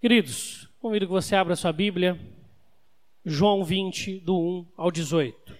Queridos, 0.00 0.66
convido 0.78 1.04
que 1.04 1.12
você 1.12 1.36
abra 1.36 1.54
sua 1.54 1.74
Bíblia, 1.74 2.18
João 3.22 3.62
20, 3.62 4.20
do 4.20 4.34
1 4.34 4.72
ao 4.74 4.90
18. 4.90 5.54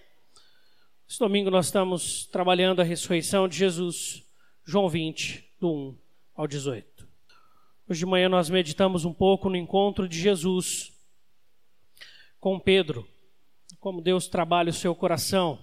Esse 1.07 1.19
domingo 1.19 1.51
nós 1.51 1.67
estamos 1.67 2.25
trabalhando 2.25 2.81
a 2.81 2.83
ressurreição 2.83 3.47
de 3.47 3.59
Jesus, 3.59 4.25
João 4.65 4.89
20, 4.89 5.47
do 5.61 5.71
1 5.71 5.99
ao 6.35 6.47
18. 6.47 7.07
Hoje 7.87 7.99
de 7.99 8.07
manhã 8.07 8.31
nós 8.31 8.49
meditamos 8.49 9.05
um 9.05 9.13
pouco 9.13 9.51
no 9.51 9.57
encontro 9.57 10.09
de 10.09 10.19
Jesus 10.19 10.91
com 12.41 12.59
Pedro, 12.59 13.07
como 13.79 14.01
Deus 14.01 14.27
trabalha 14.27 14.71
o 14.71 14.73
seu 14.73 14.95
coração. 14.95 15.59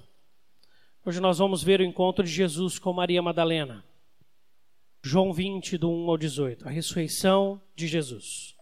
Hoje 1.04 1.20
nós 1.20 1.40
vamos 1.40 1.64
ver 1.64 1.80
o 1.80 1.84
encontro 1.84 2.24
de 2.24 2.30
Jesus 2.30 2.78
com 2.78 2.94
Maria 2.94 3.24
Madalena. 3.24 3.84
João 5.02 5.34
20, 5.34 5.80
do 5.80 5.90
1 5.90 6.12
ao 6.12 6.16
18, 6.16 6.68
a 6.68 6.70
ressurreição 6.70 7.60
de 7.76 7.88
Jesus. 7.88 8.56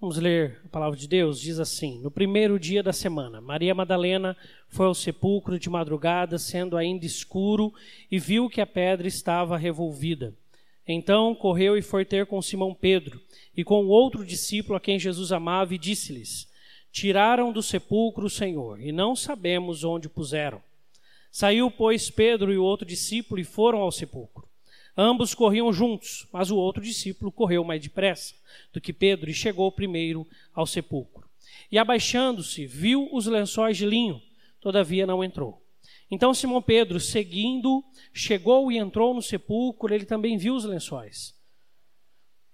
Vamos 0.00 0.16
ler 0.16 0.58
a 0.64 0.68
palavra 0.70 0.98
de 0.98 1.06
Deus, 1.06 1.38
diz 1.38 1.58
assim: 1.58 2.00
No 2.00 2.10
primeiro 2.10 2.58
dia 2.58 2.82
da 2.82 2.90
semana, 2.90 3.38
Maria 3.38 3.74
Madalena 3.74 4.34
foi 4.66 4.86
ao 4.86 4.94
sepulcro 4.94 5.58
de 5.58 5.68
madrugada, 5.68 6.38
sendo 6.38 6.74
ainda 6.78 7.04
escuro, 7.04 7.70
e 8.10 8.18
viu 8.18 8.48
que 8.48 8.62
a 8.62 8.66
pedra 8.66 9.06
estava 9.06 9.58
revolvida. 9.58 10.34
Então 10.88 11.34
correu 11.34 11.76
e 11.76 11.82
foi 11.82 12.06
ter 12.06 12.24
com 12.24 12.40
Simão 12.40 12.72
Pedro 12.74 13.20
e 13.54 13.62
com 13.62 13.86
outro 13.88 14.24
discípulo 14.24 14.74
a 14.74 14.80
quem 14.80 14.98
Jesus 14.98 15.32
amava, 15.32 15.74
e 15.74 15.78
disse-lhes: 15.78 16.50
Tiraram 16.90 17.52
do 17.52 17.62
sepulcro 17.62 18.24
o 18.24 18.30
Senhor, 18.30 18.80
e 18.80 18.92
não 18.92 19.14
sabemos 19.14 19.84
onde 19.84 20.06
o 20.06 20.10
puseram. 20.10 20.62
Saiu, 21.30 21.70
pois, 21.70 22.08
Pedro 22.08 22.50
e 22.50 22.56
o 22.56 22.64
outro 22.64 22.86
discípulo 22.86 23.38
e 23.38 23.44
foram 23.44 23.80
ao 23.80 23.92
sepulcro. 23.92 24.49
Ambos 24.96 25.34
corriam 25.34 25.72
juntos, 25.72 26.26
mas 26.32 26.50
o 26.50 26.56
outro 26.56 26.82
discípulo 26.82 27.30
correu 27.30 27.64
mais 27.64 27.80
depressa 27.80 28.34
do 28.72 28.80
que 28.80 28.92
Pedro 28.92 29.30
e 29.30 29.34
chegou 29.34 29.70
primeiro 29.70 30.26
ao 30.52 30.66
sepulcro. 30.66 31.28
E 31.70 31.78
abaixando-se, 31.78 32.66
viu 32.66 33.08
os 33.12 33.26
lençóis 33.26 33.76
de 33.76 33.86
linho, 33.86 34.20
todavia 34.60 35.06
não 35.06 35.22
entrou. 35.22 35.64
Então 36.10 36.34
Simão 36.34 36.60
Pedro, 36.60 36.98
seguindo, 36.98 37.84
chegou 38.12 38.70
e 38.72 38.78
entrou 38.78 39.14
no 39.14 39.22
sepulcro, 39.22 39.94
ele 39.94 40.04
também 40.04 40.36
viu 40.36 40.54
os 40.54 40.64
lençóis. 40.64 41.38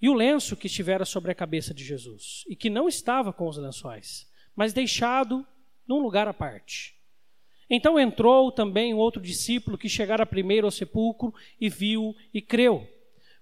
E 0.00 0.10
o 0.10 0.14
lenço 0.14 0.56
que 0.56 0.66
estivera 0.66 1.06
sobre 1.06 1.32
a 1.32 1.34
cabeça 1.34 1.72
de 1.72 1.82
Jesus, 1.82 2.44
e 2.48 2.54
que 2.54 2.68
não 2.68 2.86
estava 2.86 3.32
com 3.32 3.48
os 3.48 3.56
lençóis, 3.56 4.30
mas 4.54 4.74
deixado 4.74 5.46
num 5.88 6.00
lugar 6.00 6.28
à 6.28 6.34
parte. 6.34 6.95
Então 7.68 7.98
entrou 7.98 8.52
também 8.52 8.94
outro 8.94 9.20
discípulo 9.20 9.76
que 9.76 9.88
chegara 9.88 10.24
primeiro 10.24 10.66
ao 10.66 10.70
sepulcro 10.70 11.34
e 11.60 11.68
viu 11.68 12.14
e 12.32 12.40
creu, 12.40 12.86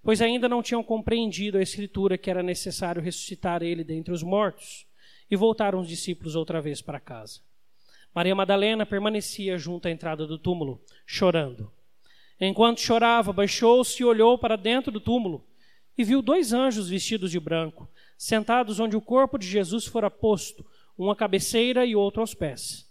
pois 0.03 0.21
ainda 0.21 0.49
não 0.49 0.63
tinham 0.63 0.83
compreendido 0.83 1.57
a 1.57 1.61
escritura 1.61 2.17
que 2.17 2.29
era 2.29 2.41
necessário 2.41 3.01
ressuscitar 3.01 3.61
ele 3.61 3.83
dentre 3.83 4.13
os 4.13 4.23
mortos. 4.23 4.85
E 5.29 5.35
voltaram 5.35 5.79
os 5.79 5.87
discípulos 5.87 6.35
outra 6.35 6.61
vez 6.61 6.83
para 6.83 6.99
casa. 6.99 7.39
Maria 8.13 8.35
Madalena 8.35 8.85
permanecia 8.85 9.57
junto 9.57 9.87
à 9.87 9.91
entrada 9.91 10.27
do 10.27 10.37
túmulo, 10.37 10.79
chorando. 11.05 11.71
Enquanto 12.39 12.79
chorava, 12.79 13.33
baixou-se 13.33 14.01
e 14.01 14.05
olhou 14.05 14.37
para 14.37 14.55
dentro 14.55 14.91
do 14.91 14.99
túmulo 14.99 15.43
e 15.97 16.03
viu 16.03 16.21
dois 16.21 16.53
anjos 16.53 16.89
vestidos 16.89 17.31
de 17.31 17.39
branco, 17.39 17.89
sentados 18.17 18.79
onde 18.79 18.95
o 18.95 19.01
corpo 19.01 19.37
de 19.37 19.47
Jesus 19.47 19.85
fora 19.85 20.11
posto, 20.11 20.65
um 20.97 21.09
à 21.09 21.15
cabeceira 21.15 21.85
e 21.85 21.95
outro 21.95 22.21
aos 22.21 22.33
pés. 22.33 22.84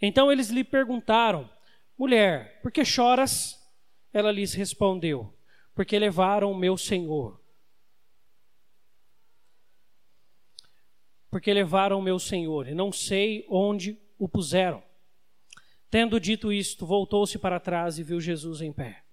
Então 0.00 0.32
eles 0.32 0.48
lhe 0.48 0.64
perguntaram: 0.64 1.50
Mulher, 1.96 2.60
por 2.62 2.72
que 2.72 2.84
choras? 2.84 3.58
Ela 4.12 4.32
lhes 4.32 4.54
respondeu: 4.54 5.32
Porque 5.74 5.98
levaram 5.98 6.50
o 6.50 6.56
meu 6.56 6.76
Senhor. 6.76 7.40
Porque 11.30 11.52
levaram 11.52 11.98
o 11.98 12.02
meu 12.02 12.18
Senhor, 12.18 12.66
e 12.66 12.74
não 12.74 12.90
sei 12.90 13.46
onde 13.48 14.00
o 14.18 14.28
puseram. 14.28 14.82
Tendo 15.88 16.18
dito 16.18 16.52
isto, 16.52 16.86
voltou-se 16.86 17.38
para 17.38 17.60
trás 17.60 17.98
e 17.98 18.02
viu 18.02 18.20
Jesus 18.20 18.60
em 18.60 18.72
pé, 18.72 19.04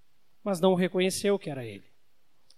mas 0.44 0.60
não 0.60 0.74
reconheceu 0.74 1.38
que 1.38 1.50
era 1.50 1.66
ele, 1.66 1.86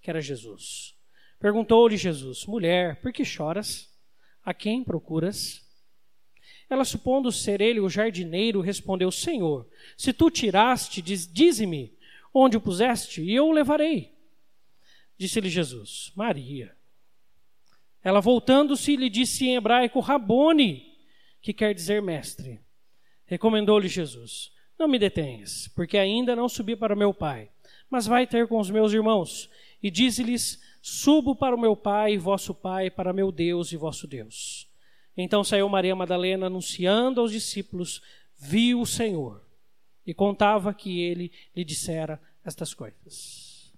que 0.02 0.10
era 0.10 0.22
Jesus. 0.22 0.96
Perguntou-lhe 1.40 1.98
Jesus: 1.98 2.46
Mulher, 2.46 3.02
por 3.02 3.12
que 3.12 3.26
choras? 3.26 3.90
A 4.44 4.54
quem 4.54 4.84
procuras? 4.84 5.69
Ela, 6.70 6.86
supondo 6.86 7.32
ser 7.32 7.62
ele 7.62 7.80
o 7.80 7.90
jardineiro, 7.90 8.62
respondeu: 8.62 9.12
Senhor, 9.12 9.68
se 9.98 10.14
tu 10.14 10.30
tiraste, 10.30 11.02
dize-me 11.02 11.98
onde 12.34 12.58
o 12.58 12.62
puseste, 12.62 13.22
e 13.22 13.34
eu 13.34 13.48
o 13.48 13.52
levarei. 13.52 14.14
Disse-lhe 15.18 15.50
Jesus: 15.50 16.12
Maria. 16.16 16.76
Ela, 18.04 18.22
voltando-se, 18.22 18.96
lhe 18.96 19.10
disse 19.10 19.48
em 19.48 19.56
hebraico: 19.56 20.00
Rabone, 20.00 20.96
que 21.42 21.54
quer 21.54 21.74
dizer 21.74 22.02
mestre. 22.02 22.62
Recomendou-lhe 23.26 23.88
Jesus: 23.88 24.52
Não 24.78 24.88
me 24.88 25.00
detenhas, 25.00 25.68
porque 25.76 25.98
ainda 25.98 26.36
não 26.36 26.48
subi 26.48 26.76
para 26.76 26.96
meu 26.96 27.14
pai, 27.14 27.50
mas 27.90 28.06
vai 28.06 28.28
ter 28.28 28.48
com 28.48 28.60
os 28.60 28.70
meus 28.70 28.94
irmãos. 28.94 29.50
E 29.82 29.90
dize-lhes: 29.90 30.62
Subo 30.82 31.36
para 31.36 31.56
o 31.56 31.60
meu 31.60 31.76
pai, 31.76 32.18
vosso 32.18 32.54
pai, 32.54 32.92
para 32.92 33.12
meu 33.12 33.32
Deus 33.32 33.72
e 33.72 33.78
vosso 33.78 34.08
Deus. 34.08 34.69
Então 35.16 35.44
saiu 35.44 35.68
Maria 35.68 35.96
Madalena 35.96 36.48
anunciando 36.48 37.20
aos 37.22 37.32
discípulos: 37.32 38.02
viu 38.38 38.82
o 38.82 38.86
Senhor 38.86 39.44
e 40.06 40.14
contava 40.14 40.74
que 40.74 41.02
ele 41.02 41.32
lhe 41.56 41.64
dissera 41.64 42.22
estas 42.44 42.74
coisas. 42.74 43.74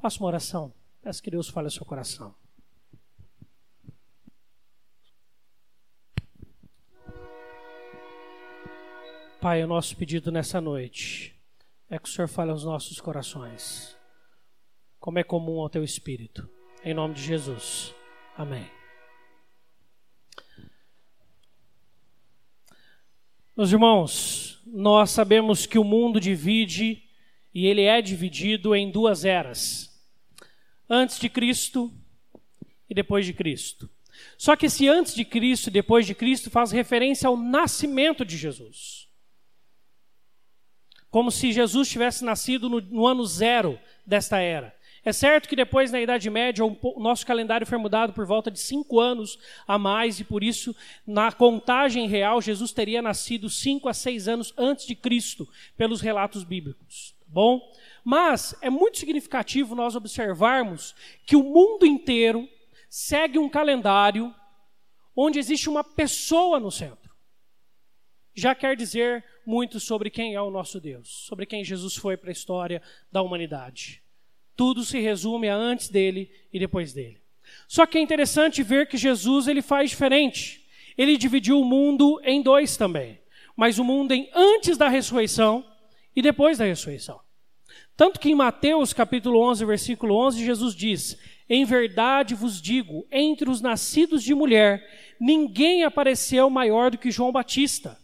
Faça 0.00 0.18
uma 0.18 0.28
oração. 0.28 0.72
Peço 1.02 1.22
que 1.22 1.30
Deus 1.30 1.48
fale 1.48 1.66
ao 1.66 1.70
seu 1.70 1.84
coração. 1.84 2.34
Pai, 9.40 9.64
o 9.64 9.66
nosso 9.66 9.96
pedido 9.96 10.30
nessa 10.30 10.60
noite 10.60 11.34
é 11.88 11.98
que 11.98 12.06
o 12.06 12.12
Senhor 12.12 12.28
fale 12.28 12.50
aos 12.50 12.62
nossos 12.62 13.00
corações, 13.00 13.96
como 14.98 15.18
é 15.18 15.24
comum 15.24 15.60
ao 15.60 15.70
teu 15.70 15.82
espírito. 15.82 16.46
Em 16.84 16.92
nome 16.92 17.14
de 17.14 17.22
Jesus. 17.22 17.94
Amém. 18.36 18.79
Meus 23.56 23.72
irmãos, 23.72 24.62
nós 24.64 25.10
sabemos 25.10 25.66
que 25.66 25.78
o 25.78 25.84
mundo 25.84 26.20
divide 26.20 27.02
e 27.52 27.66
ele 27.66 27.82
é 27.82 28.00
dividido 28.00 28.74
em 28.74 28.90
duas 28.90 29.24
eras: 29.24 30.00
antes 30.88 31.18
de 31.18 31.28
Cristo 31.28 31.92
e 32.88 32.94
depois 32.94 33.26
de 33.26 33.32
Cristo. 33.32 33.90
Só 34.36 34.54
que 34.54 34.66
esse 34.66 34.88
antes 34.88 35.14
de 35.14 35.24
Cristo 35.24 35.68
e 35.68 35.72
depois 35.72 36.06
de 36.06 36.14
Cristo 36.14 36.50
faz 36.50 36.70
referência 36.70 37.26
ao 37.26 37.36
nascimento 37.36 38.24
de 38.24 38.36
Jesus. 38.36 39.08
Como 41.10 41.30
se 41.30 41.52
Jesus 41.52 41.88
tivesse 41.88 42.24
nascido 42.24 42.68
no, 42.68 42.80
no 42.80 43.06
ano 43.06 43.24
zero 43.24 43.78
desta 44.06 44.38
era. 44.38 44.74
É 45.04 45.12
certo 45.12 45.48
que 45.48 45.56
depois, 45.56 45.90
na 45.90 46.00
Idade 46.00 46.28
Média, 46.28 46.64
o 46.64 47.00
nosso 47.00 47.26
calendário 47.26 47.66
foi 47.66 47.78
mudado 47.78 48.12
por 48.12 48.26
volta 48.26 48.50
de 48.50 48.60
cinco 48.60 49.00
anos 49.00 49.38
a 49.66 49.78
mais, 49.78 50.20
e 50.20 50.24
por 50.24 50.44
isso, 50.44 50.76
na 51.06 51.32
contagem 51.32 52.06
real, 52.06 52.40
Jesus 52.42 52.70
teria 52.70 53.00
nascido 53.00 53.48
cinco 53.48 53.88
a 53.88 53.94
seis 53.94 54.28
anos 54.28 54.52
antes 54.58 54.86
de 54.86 54.94
Cristo, 54.94 55.48
pelos 55.76 56.02
relatos 56.02 56.44
bíblicos. 56.44 57.14
Tá 57.18 57.26
bom? 57.28 57.60
Mas 58.04 58.54
é 58.60 58.68
muito 58.68 58.98
significativo 58.98 59.74
nós 59.74 59.96
observarmos 59.96 60.94
que 61.24 61.36
o 61.36 61.42
mundo 61.42 61.86
inteiro 61.86 62.46
segue 62.88 63.38
um 63.38 63.48
calendário 63.48 64.34
onde 65.16 65.38
existe 65.38 65.68
uma 65.68 65.82
pessoa 65.82 66.60
no 66.60 66.70
centro. 66.70 67.10
Já 68.34 68.54
quer 68.54 68.76
dizer 68.76 69.24
muito 69.46 69.80
sobre 69.80 70.10
quem 70.10 70.34
é 70.34 70.40
o 70.40 70.50
nosso 70.50 70.78
Deus, 70.78 71.08
sobre 71.26 71.46
quem 71.46 71.64
Jesus 71.64 71.96
foi 71.96 72.16
para 72.16 72.30
a 72.30 72.32
história 72.32 72.82
da 73.10 73.22
humanidade 73.22 73.99
tudo 74.60 74.84
se 74.84 75.00
resume 75.00 75.48
a 75.48 75.56
antes 75.56 75.88
dele 75.88 76.30
e 76.52 76.58
depois 76.58 76.92
dele. 76.92 77.16
Só 77.66 77.86
que 77.86 77.96
é 77.96 78.00
interessante 78.02 78.62
ver 78.62 78.86
que 78.86 78.98
Jesus 78.98 79.48
ele 79.48 79.62
faz 79.62 79.88
diferente. 79.88 80.68
Ele 80.98 81.16
dividiu 81.16 81.58
o 81.58 81.64
mundo 81.64 82.20
em 82.22 82.42
dois 82.42 82.76
também, 82.76 83.18
mas 83.56 83.78
o 83.78 83.84
mundo 83.84 84.12
em 84.12 84.28
antes 84.34 84.76
da 84.76 84.86
ressurreição 84.86 85.64
e 86.14 86.20
depois 86.20 86.58
da 86.58 86.66
ressurreição. 86.66 87.18
Tanto 87.96 88.20
que 88.20 88.28
em 88.28 88.34
Mateus 88.34 88.92
capítulo 88.92 89.40
11, 89.48 89.64
versículo 89.64 90.14
11, 90.26 90.44
Jesus 90.44 90.74
diz: 90.74 91.18
Em 91.48 91.64
verdade 91.64 92.34
vos 92.34 92.60
digo, 92.60 93.06
entre 93.10 93.48
os 93.48 93.62
nascidos 93.62 94.22
de 94.22 94.34
mulher, 94.34 94.86
ninguém 95.18 95.84
apareceu 95.84 96.50
maior 96.50 96.90
do 96.90 96.98
que 96.98 97.10
João 97.10 97.32
Batista, 97.32 97.98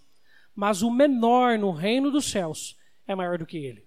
mas 0.55 0.81
o 0.81 0.91
menor 0.91 1.59
no 1.59 1.71
reino 1.71 2.11
dos 2.11 2.25
céus 2.25 2.79
é 3.07 3.15
maior 3.15 3.37
do 3.37 3.45
que 3.45 3.59
ele. 3.59 3.86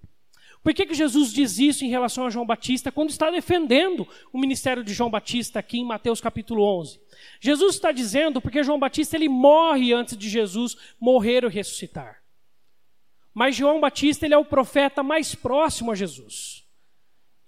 Por 0.61 0.73
que, 0.73 0.85
que 0.85 0.93
Jesus 0.93 1.31
diz 1.31 1.57
isso 1.57 1.85
em 1.85 1.89
relação 1.89 2.25
a 2.25 2.29
João 2.29 2.45
Batista 2.45 2.91
quando 2.91 3.09
está 3.09 3.31
defendendo 3.31 4.07
o 4.33 4.39
ministério 4.39 4.83
de 4.83 4.93
João 4.93 5.09
Batista 5.09 5.59
aqui 5.59 5.79
em 5.79 5.85
Mateus 5.85 6.19
capítulo 6.19 6.63
11? 6.79 6.99
Jesus 7.39 7.75
está 7.75 7.91
dizendo 7.91 8.41
porque 8.41 8.63
João 8.63 8.79
Batista 8.79 9.15
ele 9.15 9.29
morre 9.29 9.93
antes 9.93 10.17
de 10.17 10.29
Jesus 10.29 10.75
morrer 10.99 11.45
ou 11.45 11.49
ressuscitar. 11.49 12.21
Mas 13.33 13.55
João 13.55 13.79
Batista 13.79 14.25
ele 14.25 14.33
é 14.33 14.37
o 14.37 14.45
profeta 14.45 15.01
mais 15.01 15.33
próximo 15.33 15.91
a 15.91 15.95
Jesus. 15.95 16.65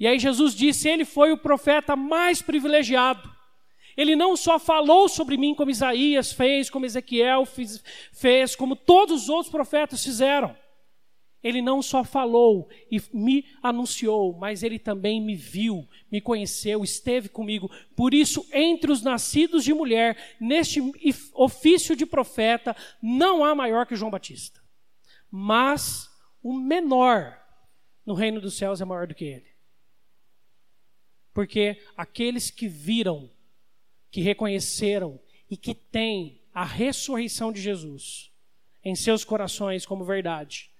E 0.01 0.07
aí 0.07 0.17
Jesus 0.17 0.55
disse: 0.55 0.89
Ele 0.89 1.05
foi 1.05 1.31
o 1.31 1.37
profeta 1.37 1.95
mais 1.95 2.41
privilegiado. 2.41 3.29
Ele 3.95 4.15
não 4.15 4.35
só 4.35 4.57
falou 4.57 5.07
sobre 5.07 5.37
mim 5.37 5.53
como 5.53 5.69
Isaías 5.69 6.31
fez, 6.31 6.71
como 6.71 6.87
Ezequiel 6.87 7.45
fez, 8.11 8.55
como 8.55 8.75
todos 8.75 9.23
os 9.23 9.29
outros 9.29 9.51
profetas 9.51 10.03
fizeram. 10.03 10.57
Ele 11.43 11.61
não 11.61 11.81
só 11.81 12.03
falou 12.03 12.69
e 12.91 13.01
me 13.11 13.45
anunciou, 13.63 14.37
mas 14.37 14.61
ele 14.61 14.77
também 14.77 15.19
me 15.19 15.35
viu, 15.35 15.87
me 16.11 16.21
conheceu, 16.21 16.83
esteve 16.83 17.29
comigo. 17.29 17.69
Por 17.95 18.13
isso, 18.13 18.45
entre 18.53 18.91
os 18.91 19.01
nascidos 19.01 19.63
de 19.63 19.73
mulher, 19.73 20.35
neste 20.39 20.79
ofício 21.33 21.95
de 21.95 22.05
profeta, 22.05 22.75
não 23.01 23.43
há 23.43 23.55
maior 23.55 23.87
que 23.87 23.95
João 23.95 24.11
Batista. 24.11 24.61
Mas 25.31 26.09
o 26.43 26.53
menor 26.53 27.39
no 28.05 28.13
reino 28.13 28.39
dos 28.39 28.55
céus 28.55 28.81
é 28.81 28.85
maior 28.85 29.07
do 29.07 29.15
que 29.15 29.25
ele. 29.25 29.51
Porque 31.33 31.81
aqueles 31.95 32.51
que 32.51 32.67
viram, 32.67 33.31
que 34.11 34.21
reconheceram 34.21 35.19
e 35.49 35.57
que 35.57 35.73
têm 35.73 36.41
a 36.53 36.65
ressurreição 36.65 37.51
de 37.51 37.61
Jesus 37.61 38.31
em 38.83 38.95
seus 38.95 39.23
corações 39.23 39.85
como 39.85 40.03
verdade, 40.03 40.70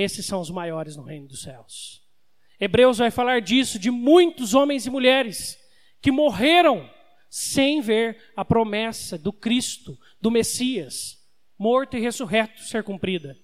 esses 0.00 0.24
são 0.24 0.40
os 0.40 0.48
maiores 0.48 0.94
no 0.94 1.02
reino 1.02 1.26
dos 1.26 1.42
céus. 1.42 2.00
Hebreus 2.60 2.98
vai 2.98 3.10
falar 3.10 3.40
disso, 3.40 3.80
de 3.80 3.90
muitos 3.90 4.54
homens 4.54 4.86
e 4.86 4.90
mulheres 4.90 5.58
que 6.00 6.12
morreram 6.12 6.88
sem 7.28 7.80
ver 7.80 8.16
a 8.36 8.44
promessa 8.44 9.18
do 9.18 9.32
Cristo, 9.32 9.98
do 10.20 10.30
Messias, 10.30 11.18
morto 11.58 11.96
e 11.96 12.00
ressurreto, 12.00 12.62
ser 12.62 12.84
cumprida. 12.84 13.36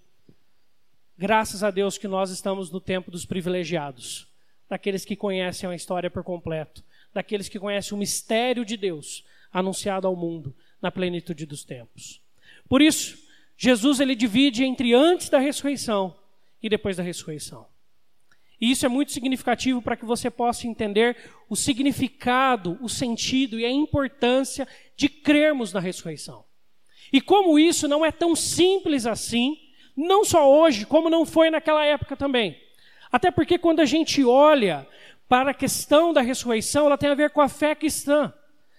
Graças 1.19 1.65
a 1.65 1.73
Deus 1.73 1.99
que 1.99 2.07
nós 2.07 2.31
estamos 2.31 2.71
no 2.71 2.81
tempo 2.81 3.11
dos 3.11 3.27
privilegiados, 3.27 4.29
daqueles 4.69 5.05
que 5.05 5.17
conhecem 5.17 5.69
a 5.69 5.75
história 5.75 6.09
por 6.09 6.23
completo, 6.23 6.85
daqueles 7.13 7.49
que 7.49 7.59
conhecem 7.59 7.97
o 7.97 7.99
mistério 7.99 8.65
de 8.65 8.77
Deus 8.77 9.25
anunciado 9.53 10.07
ao 10.07 10.15
mundo 10.15 10.55
na 10.81 10.93
plenitude 10.93 11.47
dos 11.47 11.65
tempos. 11.65 12.23
Por 12.69 12.81
isso, 12.81 13.19
Jesus 13.57 13.99
ele 13.99 14.15
divide 14.15 14.63
entre 14.63 14.95
antes 14.95 15.29
da 15.29 15.41
ressurreição 15.41 16.17
e 16.65 16.69
depois 16.71 16.97
da 16.97 17.03
ressurreição. 17.03 17.67
E 18.59 18.71
isso 18.71 18.87
é 18.87 18.89
muito 18.89 19.13
significativo 19.13 19.83
para 19.83 19.99
que 19.99 20.07
você 20.07 20.31
possa 20.31 20.67
entender 20.67 21.15
o 21.47 21.55
significado, 21.55 22.79
o 22.81 22.89
sentido 22.89 23.61
e 23.61 23.67
a 23.67 23.71
importância 23.71 24.67
de 24.97 25.11
crermos 25.11 25.75
na 25.75 25.81
ressurreição. 25.81 26.43
E 27.13 27.21
como 27.21 27.59
isso 27.59 27.87
não 27.87 28.03
é 28.03 28.11
tão 28.11 28.35
simples 28.35 29.05
assim, 29.05 29.59
não 29.95 30.25
só 30.25 30.51
hoje, 30.51 30.87
como 30.87 31.11
não 31.11 31.27
foi 31.27 31.51
naquela 31.51 31.85
época 31.85 32.17
também. 32.17 32.59
Até 33.13 33.31
porque 33.31 33.59
quando 33.59 33.81
a 33.81 33.85
gente 33.85 34.25
olha 34.25 34.89
para 35.29 35.51
a 35.51 35.55
questão 35.55 36.15
da 36.15 36.23
ressurreição, 36.23 36.87
ela 36.87 36.97
tem 36.97 37.11
a 37.11 37.15
ver 37.15 37.29
com 37.29 37.43
a 37.43 37.49
fé 37.49 37.75
cristã. 37.75 38.33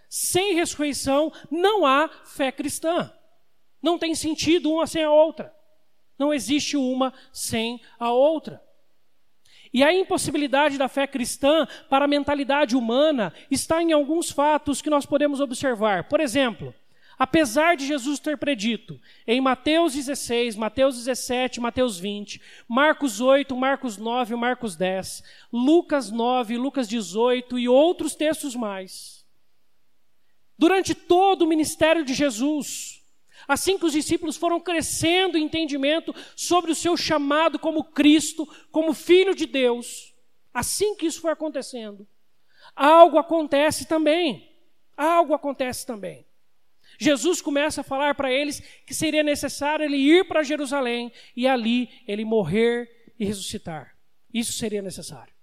Sem 0.10 0.56
ressurreição 0.56 1.32
não 1.52 1.86
há 1.86 2.10
fé 2.26 2.52
cristã. 2.52 3.14
Não 3.80 4.00
tem 4.00 4.16
sentido 4.16 4.72
uma 4.72 4.88
sem 4.88 5.04
a 5.04 5.12
outra. 5.12 5.55
Não 6.18 6.34
existe 6.34 6.78
uma 6.78 7.14
sem 7.32 7.82
a 8.00 8.12
outra. 8.12 8.62
E 9.76 9.84
a 9.84 9.94
impossibilidade 9.94 10.78
da 10.78 10.88
fé 10.88 11.06
cristã 11.06 11.68
para 11.90 12.06
a 12.06 12.08
mentalidade 12.08 12.78
humana 12.78 13.34
está 13.52 13.84
em 13.84 13.92
alguns 13.92 14.30
fatos 14.30 14.82
que 14.82 14.90
nós 14.90 15.06
podemos 15.06 15.42
observar. 15.42 16.06
Por 16.06 16.22
exemplo, 16.22 16.74
apesar 17.20 17.76
de 17.76 17.86
Jesus 17.86 18.18
ter 18.20 18.38
predito 18.38 18.98
em 19.28 19.42
Mateus 19.42 19.94
16, 19.94 20.56
Mateus 20.56 20.96
17, 20.96 21.60
Mateus 21.60 22.00
20, 22.00 22.42
Marcos 22.68 23.20
8, 23.20 23.54
Marcos 23.54 23.98
9, 23.98 24.36
Marcos 24.38 24.78
10, 24.78 25.22
Lucas 25.52 26.10
9, 26.10 26.58
Lucas 26.58 26.88
18 26.88 27.60
e 27.60 27.68
outros 27.68 28.16
textos 28.16 28.56
mais, 28.56 29.26
durante 30.58 30.96
todo 30.96 31.42
o 31.42 31.48
ministério 31.48 32.06
de 32.06 32.14
Jesus, 32.14 33.05
Assim 33.48 33.78
que 33.78 33.86
os 33.86 33.94
discípulos 33.94 34.38
foram 34.38 34.60
crescendo 34.60 35.38
em 35.38 35.44
entendimento 35.44 36.14
sobre 36.36 36.72
o 36.72 36.76
seu 36.76 36.98
chamado 36.98 37.60
como 37.60 37.84
Cristo, 37.84 38.48
como 38.72 38.94
Filho 38.94 39.36
de 39.36 39.46
Deus, 39.46 40.14
assim 40.54 40.96
que 40.96 41.06
isso 41.06 41.22
foi 41.22 41.32
acontecendo, 41.32 42.08
algo 42.76 43.18
acontece 43.18 43.86
também. 43.86 44.52
Algo 44.98 45.34
acontece 45.34 45.86
também. 45.86 46.26
Jesus 46.98 47.42
começa 47.42 47.82
a 47.82 47.84
falar 47.84 48.16
para 48.16 48.32
eles 48.32 48.62
que 48.86 48.94
seria 48.94 49.24
necessário 49.24 49.84
ele 49.84 49.98
ir 49.98 50.26
para 50.26 50.44
Jerusalém 50.44 51.12
e 51.36 51.46
ali 51.48 51.90
ele 52.08 52.24
morrer 52.24 53.14
e 53.20 53.26
ressuscitar. 53.26 53.98
Isso 54.34 54.54
seria 54.54 54.82
necessário. 54.82 55.35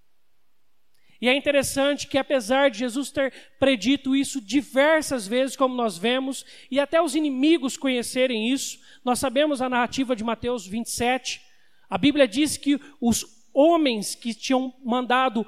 E 1.23 1.29
é 1.29 1.37
interessante 1.37 2.09
que, 2.09 2.19
apesar 2.19 2.69
de 2.69 2.81
Jesus 2.81 3.13
ter 3.13 3.33
predito 3.57 4.17
isso 4.17 4.41
diversas 4.41 5.25
vezes, 5.25 5.55
como 5.55 5.73
nós 5.73 5.97
vemos, 5.97 6.45
e 6.69 6.81
até 6.81 7.01
os 7.01 7.15
inimigos 7.15 7.77
conhecerem 7.77 8.51
isso, 8.51 8.81
nós 9.05 9.21
sabemos 9.21 9.63
a 9.63 9.69
narrativa 9.69 10.17
de 10.17 10.25
Mateus 10.25 10.67
27. 10.67 11.41
A 11.89 11.97
Bíblia 11.97 12.27
diz 12.27 12.57
que 12.57 12.81
os 13.01 13.25
homens 13.55 14.17
que 14.17 14.35
tinham 14.35 14.75
mandado 14.85 15.47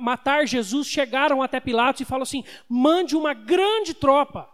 matar 0.00 0.46
Jesus 0.46 0.86
chegaram 0.86 1.42
até 1.42 1.60
Pilatos 1.60 2.00
e 2.00 2.06
falaram 2.06 2.22
assim: 2.22 2.42
mande 2.66 3.14
uma 3.14 3.34
grande 3.34 3.92
tropa 3.92 4.48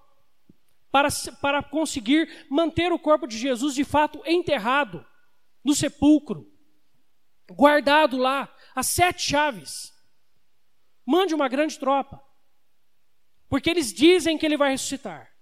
para, 0.91 1.11
para 1.41 1.63
conseguir 1.63 2.29
manter 2.51 2.91
o 2.91 2.99
corpo 2.99 3.25
de 3.25 3.39
Jesus 3.39 3.73
de 3.73 3.85
fato 3.85 4.21
enterrado 4.27 5.07
no 5.65 5.77
sepulcro, 5.77 6.51
guardado 7.49 8.17
lá, 8.17 8.53
as 8.75 8.89
sete 8.89 9.23
chaves. 9.23 9.97
Mande 11.11 11.35
uma 11.35 11.49
grande 11.49 11.79
tropa. 11.79 12.23
Porque 13.49 13.71
eles 13.71 13.95
dizem 13.95 14.37
que 14.37 14.45
ele 14.45 14.59
vai 14.59 14.73
ressuscitar. 14.73 15.33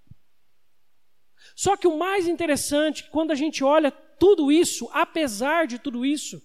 Só 1.57 1.77
que 1.77 1.89
o 1.89 1.99
mais 1.99 2.29
interessante, 2.29 3.11
quando 3.11 3.33
a 3.33 3.35
gente 3.35 3.65
olha 3.65 3.91
tudo 3.91 4.53
isso, 4.53 4.89
apesar 4.93 5.67
de 5.67 5.81
tudo 5.81 6.07
isso, 6.07 6.41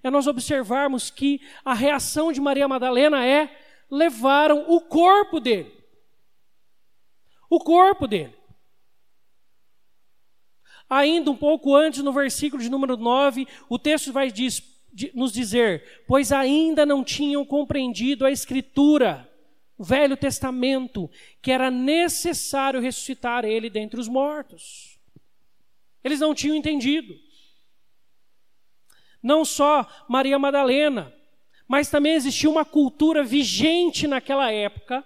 é 0.00 0.10
nós 0.10 0.28
observarmos 0.28 1.10
que 1.10 1.40
a 1.64 1.74
reação 1.74 2.30
de 2.30 2.40
Maria 2.40 2.68
Madalena 2.68 3.26
é: 3.26 3.50
levaram 3.90 4.64
o 4.68 4.80
corpo 4.80 5.40
dele. 5.40 5.84
O 7.50 7.58
corpo 7.58 8.06
dele. 8.06 8.36
Ainda 10.88 11.32
um 11.32 11.36
pouco 11.36 11.74
antes, 11.74 12.00
no 12.00 12.12
versículo 12.12 12.62
de 12.62 12.70
número 12.70 12.96
9, 12.96 13.44
o 13.68 13.76
texto 13.76 14.12
vai 14.12 14.30
diz, 14.30 14.71
nos 15.14 15.32
dizer, 15.32 16.04
pois 16.06 16.32
ainda 16.32 16.84
não 16.84 17.02
tinham 17.02 17.44
compreendido 17.44 18.26
a 18.26 18.30
Escritura, 18.30 19.28
o 19.78 19.84
Velho 19.84 20.16
Testamento, 20.16 21.10
que 21.40 21.50
era 21.50 21.70
necessário 21.70 22.80
ressuscitar 22.80 23.44
ele 23.44 23.70
dentre 23.70 23.98
os 23.98 24.08
mortos. 24.08 24.98
Eles 26.04 26.20
não 26.20 26.34
tinham 26.34 26.56
entendido. 26.56 27.14
Não 29.22 29.44
só 29.44 29.88
Maria 30.08 30.38
Madalena, 30.38 31.12
mas 31.66 31.88
também 31.88 32.12
existia 32.12 32.50
uma 32.50 32.64
cultura 32.64 33.22
vigente 33.22 34.06
naquela 34.06 34.50
época 34.50 35.04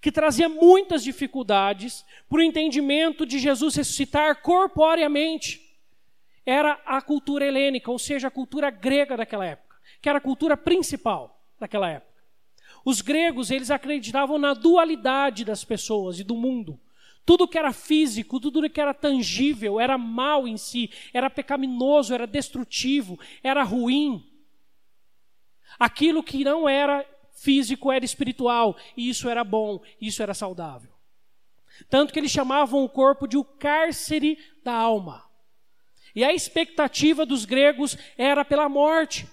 que 0.00 0.12
trazia 0.12 0.48
muitas 0.48 1.02
dificuldades 1.02 2.04
para 2.28 2.38
o 2.38 2.42
entendimento 2.42 3.26
de 3.26 3.38
Jesus 3.38 3.74
ressuscitar 3.74 4.42
corporeamente 4.42 5.65
era 6.46 6.80
a 6.86 7.02
cultura 7.02 7.44
helênica, 7.44 7.90
ou 7.90 7.98
seja, 7.98 8.28
a 8.28 8.30
cultura 8.30 8.70
grega 8.70 9.16
daquela 9.16 9.44
época, 9.44 9.76
que 10.00 10.08
era 10.08 10.18
a 10.18 10.22
cultura 10.22 10.56
principal 10.56 11.44
daquela 11.58 11.90
época. 11.90 12.22
Os 12.84 13.00
gregos, 13.00 13.50
eles 13.50 13.70
acreditavam 13.70 14.38
na 14.38 14.54
dualidade 14.54 15.44
das 15.44 15.64
pessoas 15.64 16.20
e 16.20 16.24
do 16.24 16.36
mundo. 16.36 16.78
Tudo 17.24 17.48
que 17.48 17.58
era 17.58 17.72
físico, 17.72 18.38
tudo 18.38 18.70
que 18.70 18.80
era 18.80 18.94
tangível, 18.94 19.80
era 19.80 19.98
mal 19.98 20.46
em 20.46 20.56
si, 20.56 20.88
era 21.12 21.28
pecaminoso, 21.28 22.14
era 22.14 22.28
destrutivo, 22.28 23.18
era 23.42 23.64
ruim. 23.64 24.24
Aquilo 25.76 26.22
que 26.22 26.44
não 26.44 26.68
era 26.68 27.04
físico 27.32 27.90
era 27.90 28.04
espiritual, 28.04 28.76
e 28.96 29.08
isso 29.08 29.28
era 29.28 29.42
bom, 29.42 29.80
isso 30.00 30.22
era 30.22 30.32
saudável. 30.32 30.92
Tanto 31.90 32.12
que 32.12 32.20
eles 32.20 32.30
chamavam 32.30 32.84
o 32.84 32.88
corpo 32.88 33.26
de 33.26 33.36
o 33.36 33.44
cárcere 33.44 34.38
da 34.62 34.72
alma. 34.72 35.25
E 36.16 36.24
a 36.24 36.32
expectativa 36.32 37.26
dos 37.26 37.44
gregos 37.44 37.96
era 38.16 38.42
pela 38.42 38.70
morte. 38.70 39.28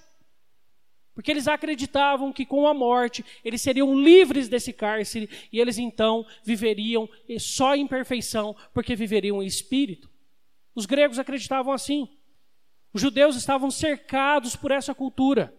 Porque 1.15 1.31
eles 1.31 1.47
acreditavam 1.47 2.33
que 2.33 2.45
com 2.45 2.67
a 2.67 2.73
morte 2.73 3.23
eles 3.45 3.61
seriam 3.61 3.97
livres 3.97 4.49
desse 4.49 4.73
cárcere 4.73 5.29
e 5.49 5.61
eles 5.61 5.77
então 5.77 6.25
viveriam 6.43 7.07
só 7.39 7.73
em 7.73 7.87
perfeição, 7.87 8.53
porque 8.73 8.97
viveriam 8.97 9.41
em 9.41 9.45
espírito. 9.45 10.09
Os 10.75 10.85
gregos 10.85 11.17
acreditavam 11.17 11.71
assim. 11.71 12.09
Os 12.91 13.01
judeus 13.01 13.37
estavam 13.37 13.71
cercados 13.71 14.53
por 14.53 14.69
essa 14.69 14.93
cultura. 14.93 15.55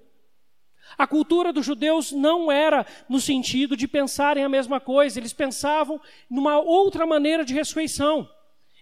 A 0.98 1.06
cultura 1.06 1.54
dos 1.54 1.64
judeus 1.64 2.12
não 2.12 2.52
era 2.52 2.84
no 3.08 3.18
sentido 3.18 3.74
de 3.76 3.88
pensarem 3.88 4.44
a 4.44 4.48
mesma 4.48 4.78
coisa, 4.78 5.18
eles 5.18 5.32
pensavam 5.32 5.98
numa 6.28 6.58
outra 6.60 7.06
maneira 7.06 7.46
de 7.46 7.54
ressurreição. 7.54 8.28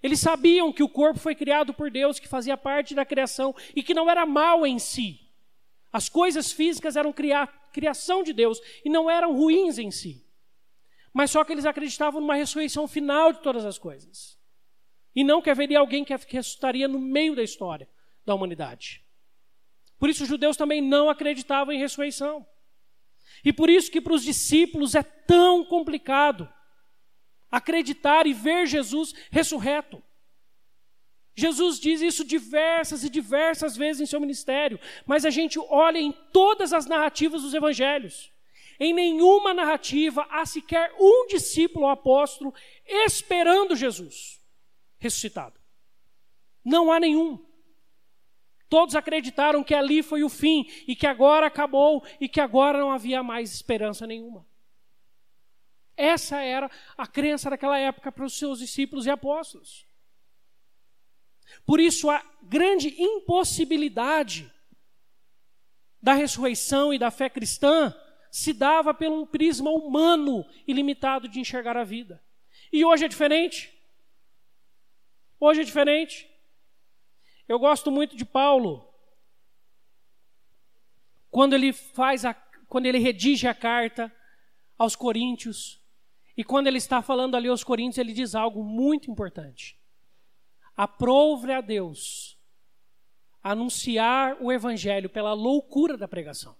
Eles 0.03 0.19
sabiam 0.19 0.73
que 0.73 0.83
o 0.83 0.89
corpo 0.89 1.21
foi 1.21 1.35
criado 1.35 1.73
por 1.73 1.91
Deus, 1.91 2.19
que 2.19 2.27
fazia 2.27 2.57
parte 2.57 2.95
da 2.95 3.05
criação 3.05 3.55
e 3.75 3.83
que 3.83 3.95
não 3.95 4.11
era 4.11 4.27
mal 4.27 4.67
em 4.67 4.79
si. 4.79 5.21
As 5.93 6.09
coisas 6.09 6.51
físicas 6.51 6.97
eram 6.97 7.15
criação 7.73 8.23
de 8.23 8.33
Deus 8.33 8.61
e 8.85 8.91
não 8.91 9.09
eram 9.09 9.37
ruins 9.37 9.79
em 9.79 9.91
si. 9.91 10.27
Mas 11.13 11.31
só 11.31 11.45
que 11.45 11.53
eles 11.53 11.67
acreditavam 11.67 12.21
numa 12.21 12.35
ressurreição 12.35 12.89
final 12.89 13.33
de 13.33 13.43
todas 13.43 13.65
as 13.65 13.79
coisas. 13.79 14.41
E 15.15 15.23
não 15.23 15.43
que 15.43 15.51
haveria 15.51 15.79
alguém 15.79 16.05
que 16.05 16.15
ressuscitaria 16.15 16.89
no 16.89 16.99
meio 16.99 17.37
da 17.37 17.43
história 17.43 17.89
da 18.25 18.35
humanidade. 18.35 19.05
Por 19.99 20.09
isso 20.09 20.25
os 20.25 20.29
judeus 20.29 20.57
também 20.57 20.81
não 20.81 21.11
acreditavam 21.11 21.73
em 21.73 21.79
ressurreição. 21.79 22.45
E 23.45 23.53
por 23.53 23.71
isso 23.71 23.91
que 23.91 24.01
para 24.01 24.15
os 24.15 24.25
discípulos 24.25 24.95
é 24.95 25.03
tão 25.03 25.65
complicado 25.65 26.49
acreditar 27.53 28.27
e 28.27 28.33
ver 28.33 28.67
Jesus 28.67 29.15
ressurreto. 29.31 30.03
Jesus 31.35 31.79
diz 31.79 32.01
isso 32.01 32.25
diversas 32.25 33.05
e 33.05 33.11
diversas 33.11 33.77
vezes 33.77 34.03
em 34.03 34.07
seu 34.07 34.21
ministério, 34.21 34.81
mas 35.07 35.25
a 35.25 35.31
gente 35.31 35.59
olha 35.59 35.99
em 35.99 36.13
todas 36.33 36.73
as 36.73 36.87
narrativas 36.87 37.43
dos 37.43 37.55
evangelhos. 37.55 38.33
Em 38.81 38.93
nenhuma 38.93 39.55
narrativa 39.55 40.27
há 40.31 40.45
sequer 40.45 40.93
um 40.99 41.27
discípulo 41.29 41.85
ou 41.85 41.91
apóstolo 41.91 42.55
esperando 42.87 43.77
Jesus 43.77 44.43
ressuscitado. 44.99 45.61
Não 46.65 46.91
há 46.91 46.99
nenhum. 46.99 47.45
Todos 48.69 48.95
acreditaram 48.95 49.63
que 49.63 49.75
ali 49.75 50.03
foi 50.03 50.23
o 50.23 50.29
fim 50.29 50.67
e 50.87 50.97
que 50.97 51.07
agora 51.07 51.47
acabou 51.47 52.03
e 52.21 52.29
que 52.29 52.41
agora 52.41 52.79
não 52.79 52.91
havia 52.91 53.23
mais 53.23 53.53
esperança 53.53 54.07
nenhuma. 54.07 54.47
Essa 55.97 56.41
era 56.41 56.71
a 56.97 57.07
crença 57.07 57.51
daquela 57.51 57.79
época 57.79 58.11
para 58.11 58.25
os 58.25 58.37
seus 58.37 58.59
discípulos 58.59 59.07
e 59.07 59.11
apóstolos. 59.11 59.87
Por 61.67 61.81
isso, 61.81 62.11
a 62.11 62.25
grande 62.43 62.89
impossibilidade 63.01 64.51
da 66.01 66.15
ressurreição 66.15 66.93
e 66.93 66.99
da 66.99 67.11
fé 67.11 67.29
cristã 67.29 67.95
se 68.31 68.53
dava 68.53 68.95
pelo 68.95 69.21
um 69.23 69.27
prisma 69.27 69.71
humano 69.71 70.45
e 70.67 70.73
limitado 70.73 71.29
de 71.29 71.39
enxergar 71.39 71.77
a 71.77 71.85
vida. 71.85 72.23
E 72.73 72.85
hoje 72.85 73.05
é 73.05 73.09
diferente. 73.09 73.71
Hoje 75.39 75.61
é 75.61 75.65
diferente. 75.65 76.29
Eu 77.47 77.59
gosto 77.59 77.91
muito 77.91 78.17
de 78.17 78.25
Paulo. 78.25 78.89
Quando 81.31 81.55
ele 81.55 81.73
faz 81.73 82.25
a, 82.25 82.33
quando 82.69 82.87
ele 82.87 82.99
redige 82.99 83.47
a 83.47 83.55
carta 83.55 84.11
aos 84.79 84.97
Coríntios, 84.97 85.82
e 86.37 86.43
quando 86.43 86.67
ele 86.67 86.79
está 86.79 87.03
falando 87.03 87.37
ali 87.37 87.49
aos 87.49 87.63
Coríntios, 87.63 87.99
ele 87.99 88.13
diz 88.13 88.35
algo 88.35 88.65
muito 88.65 89.11
importante. 89.11 89.79
Aprove 90.77 91.53
a 91.53 91.61
Deus 91.61 92.39
anunciar 93.43 94.37
o 94.41 94.53
evangelho 94.53 95.11
pela 95.11 95.33
loucura 95.33 95.97
da 95.97 96.09
pregação. 96.09 96.57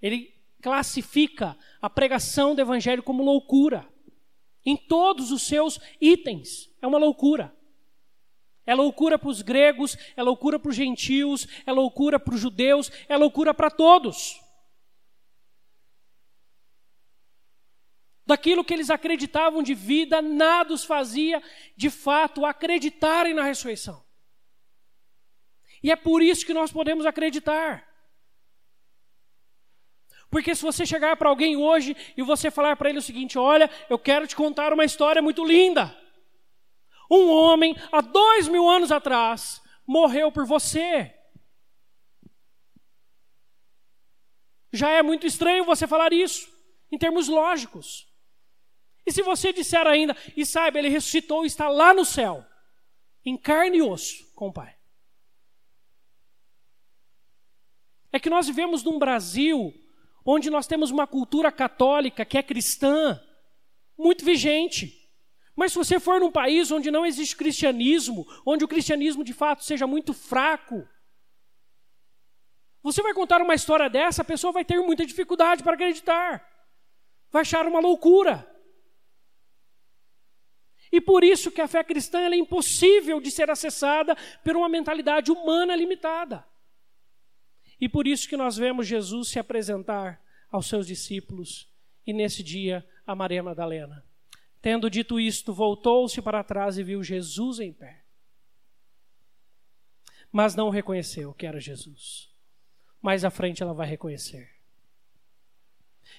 Ele 0.00 0.34
classifica 0.62 1.56
a 1.80 1.90
pregação 1.90 2.54
do 2.54 2.60
evangelho 2.60 3.02
como 3.02 3.24
loucura. 3.24 3.86
Em 4.64 4.76
todos 4.76 5.30
os 5.30 5.42
seus 5.42 5.78
itens. 6.00 6.70
É 6.80 6.86
uma 6.86 6.98
loucura. 6.98 7.54
É 8.64 8.74
loucura 8.74 9.18
para 9.18 9.28
os 9.28 9.42
gregos, 9.42 9.96
é 10.16 10.22
loucura 10.22 10.58
para 10.58 10.70
os 10.70 10.74
gentios, 10.74 11.46
é 11.64 11.72
loucura 11.72 12.18
para 12.18 12.34
os 12.34 12.40
judeus, 12.40 12.90
é 13.08 13.16
loucura 13.16 13.54
para 13.54 13.70
todos. 13.70 14.40
Daquilo 18.26 18.64
que 18.64 18.74
eles 18.74 18.90
acreditavam 18.90 19.62
de 19.62 19.72
vida, 19.72 20.20
nada 20.20 20.74
os 20.74 20.84
fazia, 20.84 21.40
de 21.76 21.88
fato, 21.88 22.44
acreditarem 22.44 23.32
na 23.32 23.44
ressurreição. 23.44 24.04
E 25.80 25.92
é 25.92 25.96
por 25.96 26.20
isso 26.20 26.44
que 26.44 26.52
nós 26.52 26.72
podemos 26.72 27.06
acreditar. 27.06 27.86
Porque 30.28 30.54
se 30.54 30.62
você 30.62 30.84
chegar 30.84 31.16
para 31.16 31.28
alguém 31.28 31.56
hoje 31.56 31.96
e 32.16 32.22
você 32.22 32.50
falar 32.50 32.76
para 32.76 32.90
ele 32.90 32.98
o 32.98 33.02
seguinte: 33.02 33.38
olha, 33.38 33.70
eu 33.88 33.98
quero 33.98 34.26
te 34.26 34.34
contar 34.34 34.72
uma 34.72 34.84
história 34.84 35.22
muito 35.22 35.44
linda. 35.44 35.96
Um 37.08 37.30
homem, 37.30 37.76
há 37.92 38.00
dois 38.00 38.48
mil 38.48 38.68
anos 38.68 38.90
atrás, 38.90 39.62
morreu 39.86 40.32
por 40.32 40.44
você. 40.44 41.14
Já 44.72 44.90
é 44.90 45.02
muito 45.02 45.26
estranho 45.26 45.64
você 45.64 45.86
falar 45.86 46.12
isso, 46.12 46.48
em 46.90 46.98
termos 46.98 47.28
lógicos. 47.28 48.15
E 49.06 49.12
se 49.12 49.22
você 49.22 49.52
disser 49.52 49.86
ainda, 49.86 50.16
e 50.36 50.44
saiba, 50.44 50.78
ele 50.78 50.88
ressuscitou 50.88 51.44
e 51.44 51.46
está 51.46 51.68
lá 51.68 51.94
no 51.94 52.04
céu, 52.04 52.44
em 53.24 53.36
carne 53.36 53.78
e 53.78 53.82
osso 53.82 54.26
com 54.34 54.48
o 54.48 54.52
Pai. 54.52 54.76
É 58.12 58.18
que 58.18 58.28
nós 58.28 58.46
vivemos 58.46 58.82
num 58.82 58.98
Brasil 58.98 59.72
onde 60.24 60.50
nós 60.50 60.66
temos 60.66 60.90
uma 60.90 61.06
cultura 61.06 61.52
católica 61.52 62.24
que 62.24 62.36
é 62.36 62.42
cristã, 62.42 63.22
muito 63.96 64.24
vigente. 64.24 65.08
Mas 65.54 65.72
se 65.72 65.78
você 65.78 66.00
for 66.00 66.18
num 66.18 66.32
país 66.32 66.72
onde 66.72 66.90
não 66.90 67.06
existe 67.06 67.36
cristianismo, 67.36 68.26
onde 68.44 68.64
o 68.64 68.68
cristianismo 68.68 69.22
de 69.22 69.32
fato 69.32 69.64
seja 69.64 69.86
muito 69.86 70.12
fraco, 70.12 70.86
você 72.82 73.02
vai 73.02 73.14
contar 73.14 73.40
uma 73.40 73.54
história 73.54 73.88
dessa, 73.88 74.22
a 74.22 74.24
pessoa 74.24 74.52
vai 74.52 74.64
ter 74.64 74.80
muita 74.80 75.06
dificuldade 75.06 75.62
para 75.62 75.74
acreditar, 75.74 76.44
vai 77.30 77.42
achar 77.42 77.66
uma 77.66 77.80
loucura. 77.80 78.55
E 80.96 81.00
por 81.00 81.22
isso 81.22 81.50
que 81.50 81.60
a 81.60 81.68
fé 81.68 81.84
cristã 81.84 82.20
é 82.20 82.34
impossível 82.36 83.20
de 83.20 83.30
ser 83.30 83.50
acessada 83.50 84.16
por 84.42 84.56
uma 84.56 84.66
mentalidade 84.66 85.30
humana 85.30 85.76
limitada. 85.76 86.42
E 87.78 87.86
por 87.86 88.06
isso 88.06 88.26
que 88.26 88.34
nós 88.34 88.56
vemos 88.56 88.86
Jesus 88.86 89.28
se 89.28 89.38
apresentar 89.38 90.18
aos 90.50 90.66
seus 90.66 90.86
discípulos 90.86 91.70
e 92.06 92.14
nesse 92.14 92.42
dia 92.42 92.82
a 93.06 93.14
Maria 93.14 93.42
Madalena. 93.42 94.02
Tendo 94.62 94.88
dito 94.88 95.20
isto, 95.20 95.52
voltou-se 95.52 96.22
para 96.22 96.42
trás 96.42 96.78
e 96.78 96.82
viu 96.82 97.02
Jesus 97.02 97.60
em 97.60 97.74
pé. 97.74 98.02
Mas 100.32 100.54
não 100.54 100.70
reconheceu 100.70 101.34
que 101.34 101.44
era 101.44 101.60
Jesus. 101.60 102.30
Mais 103.02 103.22
à 103.22 103.28
frente 103.28 103.62
ela 103.62 103.74
vai 103.74 103.86
reconhecer. 103.86 104.50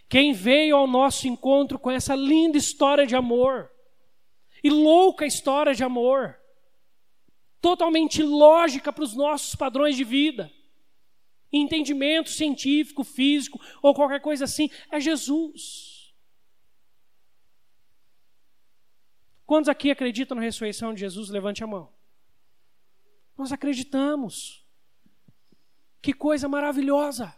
Quem 0.08 0.34
veio 0.34 0.76
ao 0.76 0.86
nosso 0.86 1.28
encontro 1.28 1.80
com 1.80 1.90
essa 1.90 2.14
linda 2.14 2.60
história 2.60 3.08
de 3.08 3.16
amor 3.16 3.72
e 4.68 4.70
louca 4.70 5.26
história 5.26 5.74
de 5.74 5.84
amor, 5.84 6.38
totalmente 7.62 8.22
lógica 8.22 8.92
para 8.92 9.04
os 9.04 9.16
nossos 9.16 9.56
padrões 9.56 9.96
de 9.96 10.04
vida, 10.04 10.52
entendimento 11.52 12.30
científico, 12.30 13.04
físico 13.04 13.60
ou 13.82 13.96
qualquer 13.96 14.20
coisa 14.20 14.44
assim, 14.44 14.70
é 14.92 15.00
Jesus. 15.00 16.14
Quantos 19.46 19.70
aqui 19.70 19.90
acreditam 19.90 20.36
na 20.36 20.44
ressurreição 20.44 20.94
de 20.94 21.00
Jesus? 21.00 21.30
Levante 21.30 21.64
a 21.64 21.68
mão. 21.68 21.94
Nós 23.38 23.54
acreditamos. 23.54 24.66
Que 26.02 26.12
coisa 26.12 26.50
maravilhosa. 26.50 27.34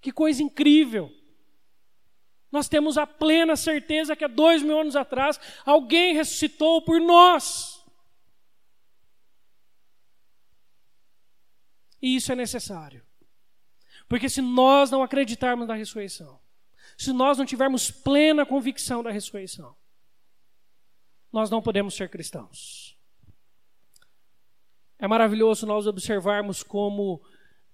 Que 0.00 0.10
coisa 0.10 0.42
incrível. 0.42 1.12
Nós 2.50 2.68
temos 2.68 2.96
a 2.96 3.06
plena 3.06 3.56
certeza 3.56 4.14
que 4.14 4.24
há 4.24 4.28
dois 4.28 4.62
mil 4.62 4.78
anos 4.78 4.96
atrás 4.96 5.38
alguém 5.64 6.14
ressuscitou 6.14 6.82
por 6.82 7.00
nós. 7.00 7.84
E 12.00 12.16
isso 12.16 12.30
é 12.30 12.34
necessário. 12.34 13.04
Porque 14.08 14.28
se 14.28 14.40
nós 14.40 14.90
não 14.90 15.02
acreditarmos 15.02 15.66
na 15.66 15.74
ressurreição, 15.74 16.40
se 16.96 17.12
nós 17.12 17.36
não 17.36 17.44
tivermos 17.44 17.90
plena 17.90 18.46
convicção 18.46 19.02
da 19.02 19.10
ressurreição, 19.10 19.76
nós 21.32 21.50
não 21.50 21.60
podemos 21.60 21.94
ser 21.94 22.08
cristãos. 22.08 22.96
É 24.98 25.06
maravilhoso 25.06 25.66
nós 25.66 25.86
observarmos 25.86 26.62
como 26.62 27.22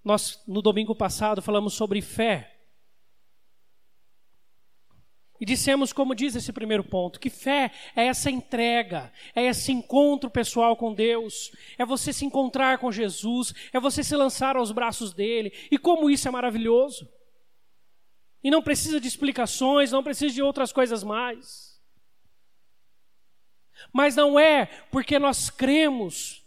nós, 0.03 0.43
no 0.45 0.61
domingo 0.61 0.93
passado, 0.93 1.41
falamos 1.41 1.73
sobre 1.73 2.01
fé. 2.01 2.52
E 5.43 5.45
dissemos, 5.45 5.91
como 5.91 6.15
diz 6.15 6.37
esse 6.37 6.53
primeiro 6.53 6.85
ponto, 6.85 7.19
que 7.19 7.29
fé 7.29 7.69
é 7.97 8.05
essa 8.05 8.31
entrega, 8.31 9.11
é 9.35 9.43
esse 9.43 9.73
encontro 9.73 10.29
pessoal 10.29 10.77
com 10.77 10.93
Deus, 10.93 11.51
é 11.77 11.85
você 11.85 12.13
se 12.13 12.23
encontrar 12.23 12.77
com 12.77 12.89
Jesus, 12.89 13.53
é 13.73 13.77
você 13.77 14.05
se 14.05 14.15
lançar 14.15 14.55
aos 14.55 14.71
braços 14.71 15.13
dele. 15.13 15.51
E 15.69 15.77
como 15.77 16.09
isso 16.09 16.29
é 16.29 16.31
maravilhoso. 16.31 17.11
E 18.41 18.49
não 18.49 18.61
precisa 18.61 19.01
de 19.01 19.07
explicações, 19.09 19.91
não 19.91 20.01
precisa 20.01 20.33
de 20.33 20.41
outras 20.41 20.71
coisas 20.71 21.03
mais. 21.03 21.77
Mas 23.91 24.15
não 24.15 24.39
é 24.39 24.67
porque 24.89 25.19
nós 25.19 25.49
cremos 25.49 26.41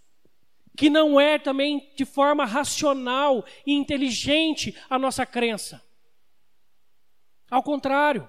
que 0.75 0.89
não 0.89 1.21
é 1.21 1.39
também 1.39 1.93
de 1.95 2.07
forma 2.07 2.47
racional 2.47 3.45
e 3.67 3.75
inteligente 3.75 4.75
a 4.89 4.99
nossa 4.99 5.27
crença. 5.27 5.85
Ao 7.51 7.63
contrário, 7.63 8.27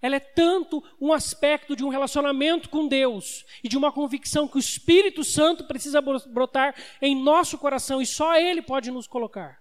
Ela 0.00 0.16
é 0.16 0.20
tanto 0.20 0.82
um 1.00 1.12
aspecto 1.12 1.74
de 1.74 1.84
um 1.84 1.88
relacionamento 1.88 2.68
com 2.68 2.86
Deus 2.86 3.44
e 3.64 3.68
de 3.68 3.76
uma 3.76 3.90
convicção 3.90 4.46
que 4.46 4.56
o 4.56 4.60
Espírito 4.60 5.24
Santo 5.24 5.64
precisa 5.64 6.00
brotar 6.00 6.74
em 7.02 7.20
nosso 7.20 7.58
coração 7.58 8.00
e 8.00 8.06
só 8.06 8.36
Ele 8.36 8.62
pode 8.62 8.90
nos 8.90 9.08
colocar. 9.08 9.60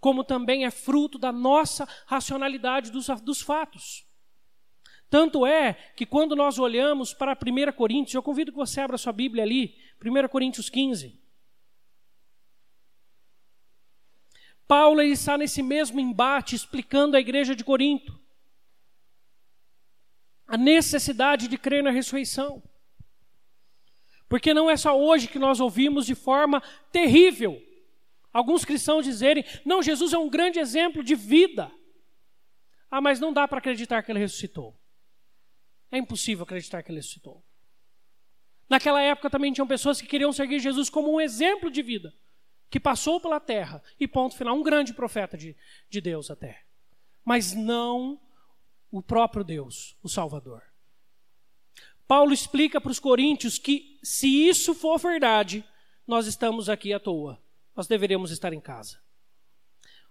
Como 0.00 0.24
também 0.24 0.64
é 0.64 0.70
fruto 0.70 1.16
da 1.16 1.30
nossa 1.30 1.88
racionalidade 2.06 2.90
dos, 2.90 3.06
dos 3.22 3.40
fatos. 3.40 4.04
Tanto 5.08 5.46
é 5.46 5.74
que 5.94 6.04
quando 6.04 6.34
nós 6.34 6.58
olhamos 6.58 7.14
para 7.14 7.32
1 7.32 7.72
Coríntios, 7.72 8.14
eu 8.14 8.22
convido 8.22 8.50
que 8.50 8.58
você 8.58 8.80
abra 8.80 8.98
sua 8.98 9.12
Bíblia 9.12 9.44
ali, 9.44 9.76
1 10.04 10.28
Coríntios 10.28 10.68
15. 10.68 11.20
Paulo 14.66 15.00
está 15.00 15.38
nesse 15.38 15.62
mesmo 15.62 16.00
embate 16.00 16.56
explicando 16.56 17.16
à 17.16 17.20
igreja 17.20 17.54
de 17.54 17.62
Corinto 17.62 18.25
a 20.46 20.56
necessidade 20.56 21.48
de 21.48 21.58
crer 21.58 21.82
na 21.82 21.90
ressurreição. 21.90 22.62
Porque 24.28 24.52
não 24.52 24.70
é 24.70 24.76
só 24.76 24.98
hoje 24.98 25.28
que 25.28 25.38
nós 25.38 25.60
ouvimos 25.60 26.06
de 26.06 26.14
forma 26.14 26.62
terrível 26.90 27.62
alguns 28.36 28.64
cristãos 28.66 29.06
dizerem: 29.06 29.44
não, 29.64 29.82
Jesus 29.82 30.12
é 30.12 30.18
um 30.18 30.28
grande 30.28 30.58
exemplo 30.58 31.02
de 31.02 31.14
vida. 31.14 31.72
Ah, 32.90 33.00
mas 33.00 33.18
não 33.18 33.32
dá 33.32 33.48
para 33.48 33.58
acreditar 33.58 34.02
que 34.02 34.12
ele 34.12 34.18
ressuscitou. 34.18 34.78
É 35.90 35.98
impossível 35.98 36.44
acreditar 36.44 36.82
que 36.82 36.90
ele 36.90 36.98
ressuscitou. 36.98 37.42
Naquela 38.68 39.00
época 39.00 39.30
também 39.30 39.52
tinham 39.52 39.66
pessoas 39.66 40.00
que 40.00 40.06
queriam 40.06 40.32
seguir 40.32 40.58
Jesus 40.58 40.90
como 40.90 41.12
um 41.12 41.20
exemplo 41.20 41.70
de 41.70 41.82
vida, 41.82 42.12
que 42.68 42.80
passou 42.80 43.20
pela 43.20 43.40
terra 43.40 43.82
e, 43.98 44.06
ponto 44.06 44.36
final, 44.36 44.56
um 44.56 44.62
grande 44.62 44.92
profeta 44.92 45.36
de, 45.36 45.56
de 45.88 46.00
Deus 46.00 46.30
até. 46.30 46.62
Mas 47.24 47.54
não 47.54 48.20
o 48.90 49.02
próprio 49.02 49.44
Deus, 49.44 49.96
o 50.02 50.08
Salvador. 50.08 50.62
Paulo 52.06 52.32
explica 52.32 52.80
para 52.80 52.90
os 52.90 53.00
coríntios 53.00 53.58
que, 53.58 53.98
se 54.02 54.48
isso 54.48 54.74
for 54.74 54.98
verdade, 54.98 55.64
nós 56.06 56.26
estamos 56.26 56.68
aqui 56.68 56.92
à 56.92 57.00
toa. 57.00 57.40
Nós 57.74 57.86
deveríamos 57.86 58.30
estar 58.30 58.52
em 58.52 58.60
casa. 58.60 58.98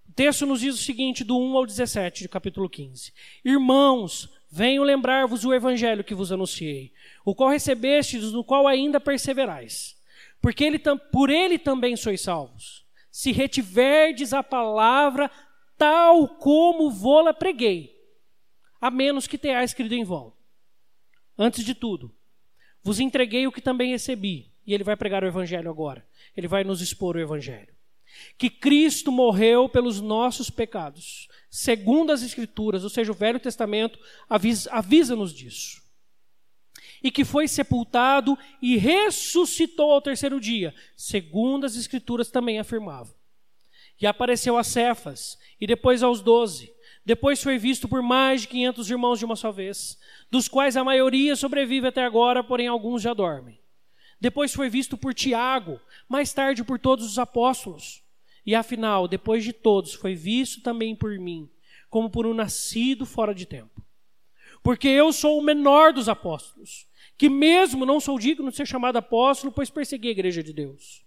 O 0.07 0.11
texto 0.11 0.45
nos 0.45 0.59
diz 0.59 0.75
o 0.75 0.83
seguinte, 0.83 1.23
do 1.23 1.37
1 1.37 1.57
ao 1.57 1.65
17, 1.65 2.23
do 2.23 2.29
capítulo 2.29 2.69
15: 2.69 3.13
Irmãos, 3.43 4.29
venho 4.51 4.83
lembrar-vos 4.83 5.45
o 5.45 5.53
evangelho 5.53 6.03
que 6.03 6.13
vos 6.13 6.31
anunciei, 6.31 6.93
o 7.23 7.33
qual 7.33 7.49
recebestes, 7.49 8.31
no 8.31 8.43
qual 8.43 8.67
ainda 8.67 8.99
perseverais. 8.99 9.95
Porque 10.41 10.63
ele, 10.63 10.79
por 11.11 11.29
ele 11.29 11.57
também 11.57 11.95
sois 11.95 12.21
salvos, 12.21 12.85
se 13.09 13.31
retiverdes 13.31 14.33
a 14.33 14.43
palavra 14.43 15.31
tal 15.77 16.27
como 16.27 16.91
vou-la 16.91 17.33
preguei 17.33 17.94
a 18.85 18.91
menos 18.91 19.25
que 19.25 19.35
tenhais 19.35 19.73
crido 19.73 19.95
em 19.95 20.03
vão. 20.03 20.31
Antes 21.35 21.65
de 21.65 21.73
tudo, 21.73 22.15
vos 22.83 22.99
entreguei 22.99 23.47
o 23.47 23.51
que 23.51 23.59
também 23.59 23.89
recebi. 23.89 24.51
E 24.63 24.75
ele 24.75 24.83
vai 24.83 24.95
pregar 24.95 25.23
o 25.23 25.27
evangelho 25.27 25.71
agora. 25.71 26.07
Ele 26.37 26.47
vai 26.47 26.63
nos 26.63 26.81
expor 26.81 27.15
o 27.15 27.19
evangelho. 27.19 27.73
Que 28.37 28.47
Cristo 28.47 29.11
morreu 29.11 29.67
pelos 29.67 29.99
nossos 29.99 30.51
pecados, 30.51 31.27
segundo 31.49 32.11
as 32.11 32.21
Escrituras, 32.21 32.83
ou 32.83 32.89
seja, 32.91 33.11
o 33.11 33.15
Velho 33.15 33.39
Testamento 33.39 33.97
avisa-nos 34.29 35.33
disso. 35.33 35.81
E 37.01 37.09
que 37.09 37.25
foi 37.25 37.47
sepultado 37.47 38.37
e 38.61 38.77
ressuscitou 38.77 39.93
ao 39.93 40.01
terceiro 40.01 40.39
dia, 40.39 40.75
segundo 40.95 41.65
as 41.65 41.75
Escrituras 41.75 42.29
também 42.29 42.59
afirmavam. 42.59 43.15
E 43.99 44.05
apareceu 44.05 44.59
a 44.59 44.63
Cefas, 44.63 45.39
e 45.59 45.65
depois 45.65 46.03
aos 46.03 46.21
doze. 46.21 46.74
Depois 47.05 47.43
foi 47.43 47.59
visto 47.59 47.87
por 47.87 48.01
mais 48.01 48.41
de 48.41 48.47
500 48.47 48.89
irmãos 48.89 49.19
de 49.19 49.25
uma 49.25 49.35
só 49.35 49.51
vez, 49.51 49.99
dos 50.31 50.47
quais 50.47 50.75
a 50.75 50.83
maioria 50.83 51.35
sobrevive 51.35 51.87
até 51.87 52.03
agora, 52.03 52.43
porém 52.43 52.67
alguns 52.67 53.03
já 53.03 53.13
dormem. 53.13 53.59
Depois 54.19 54.51
foi 54.51 54.69
visto 54.69 54.97
por 54.97 55.13
Tiago, 55.13 55.79
mais 56.09 56.33
tarde 56.33 56.63
por 56.63 56.79
todos 56.79 57.05
os 57.05 57.19
apóstolos. 57.19 58.03
E 58.43 58.55
afinal, 58.55 59.07
depois 59.07 59.43
de 59.43 59.53
todos, 59.53 59.93
foi 59.93 60.15
visto 60.15 60.61
também 60.61 60.95
por 60.95 61.15
mim, 61.19 61.47
como 61.91 62.09
por 62.09 62.25
um 62.25 62.33
nascido 62.33 63.05
fora 63.05 63.35
de 63.35 63.45
tempo. 63.45 63.85
Porque 64.63 64.87
eu 64.87 65.13
sou 65.13 65.37
o 65.37 65.43
menor 65.43 65.93
dos 65.93 66.09
apóstolos, 66.09 66.87
que 67.19 67.29
mesmo 67.29 67.85
não 67.85 67.99
sou 67.99 68.17
digno 68.17 68.49
de 68.49 68.57
ser 68.57 68.65
chamado 68.65 68.97
apóstolo, 68.97 69.53
pois 69.53 69.69
persegui 69.69 70.07
a 70.07 70.11
igreja 70.11 70.41
de 70.41 70.51
Deus 70.51 71.04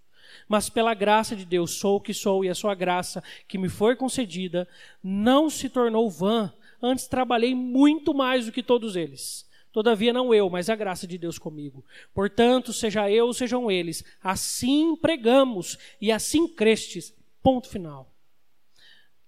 mas 0.49 0.69
pela 0.69 0.95
graça 0.95 1.35
de 1.35 1.45
Deus 1.45 1.73
sou 1.73 1.97
o 1.97 2.01
que 2.01 2.14
sou 2.14 2.45
e 2.45 2.49
a 2.49 2.55
sua 2.55 2.75
graça 2.75 3.23
que 3.47 3.59
me 3.59 3.69
foi 3.69 3.97
concedida 3.97 4.69
não 5.03 5.49
se 5.49 5.69
tornou 5.69 6.11
vã. 6.11 6.53
Antes 6.83 7.07
trabalhei 7.07 7.55
muito 7.55 8.14
mais 8.14 8.47
do 8.47 8.53
que 8.53 8.62
todos 8.62 8.97
eles. 8.97 9.49
Todavia 9.73 10.12
não 10.12 10.35
eu, 10.35 10.49
mas 10.49 10.71
a 10.71 10.77
graça 10.77 11.07
de 11.07 11.19
Deus 11.19 11.38
comigo. 11.38 11.85
Portanto, 12.14 12.73
seja 12.73 13.11
eu, 13.11 13.33
sejam 13.33 13.71
eles, 13.71 14.03
assim 14.23 14.97
pregamos 14.97 15.79
e 16.01 16.11
assim 16.11 16.49
crestes. 16.49 17.14
Ponto 17.43 17.69
final. 17.69 18.12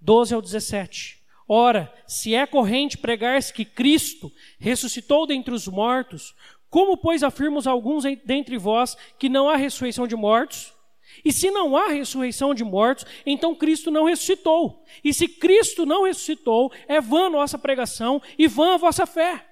12 0.01 0.35
ao 0.35 0.41
17. 0.41 1.21
Ora, 1.47 1.93
se 2.07 2.35
é 2.35 2.47
corrente 2.47 2.97
pregar-se 2.97 3.53
que 3.53 3.65
Cristo 3.65 4.33
ressuscitou 4.59 5.27
dentre 5.27 5.53
os 5.53 5.67
mortos, 5.67 6.35
como, 6.71 6.97
pois, 6.97 7.25
afirmos 7.25 7.67
alguns 7.67 8.05
dentre 8.25 8.57
vós 8.57 8.97
que 9.19 9.29
não 9.29 9.49
há 9.49 9.57
ressurreição 9.57 10.07
de 10.07 10.15
mortos? 10.15 10.73
E 11.25 11.33
se 11.33 11.51
não 11.51 11.77
há 11.77 11.89
ressurreição 11.89 12.55
de 12.55 12.65
mortos, 12.65 13.05
então 13.25 13.55
Cristo 13.55 13.91
não 13.91 14.05
ressuscitou. 14.05 14.85
E 15.05 15.13
se 15.13 15.29
Cristo 15.29 15.85
não 15.85 16.05
ressuscitou, 16.05 16.73
é 16.87 17.01
vã 17.01 17.29
nossa 17.29 17.59
pregação 17.59 18.23
e 18.39 18.47
vã 18.47 18.75
a 18.75 18.79
vossa 18.79 19.07
fé. 19.07 19.47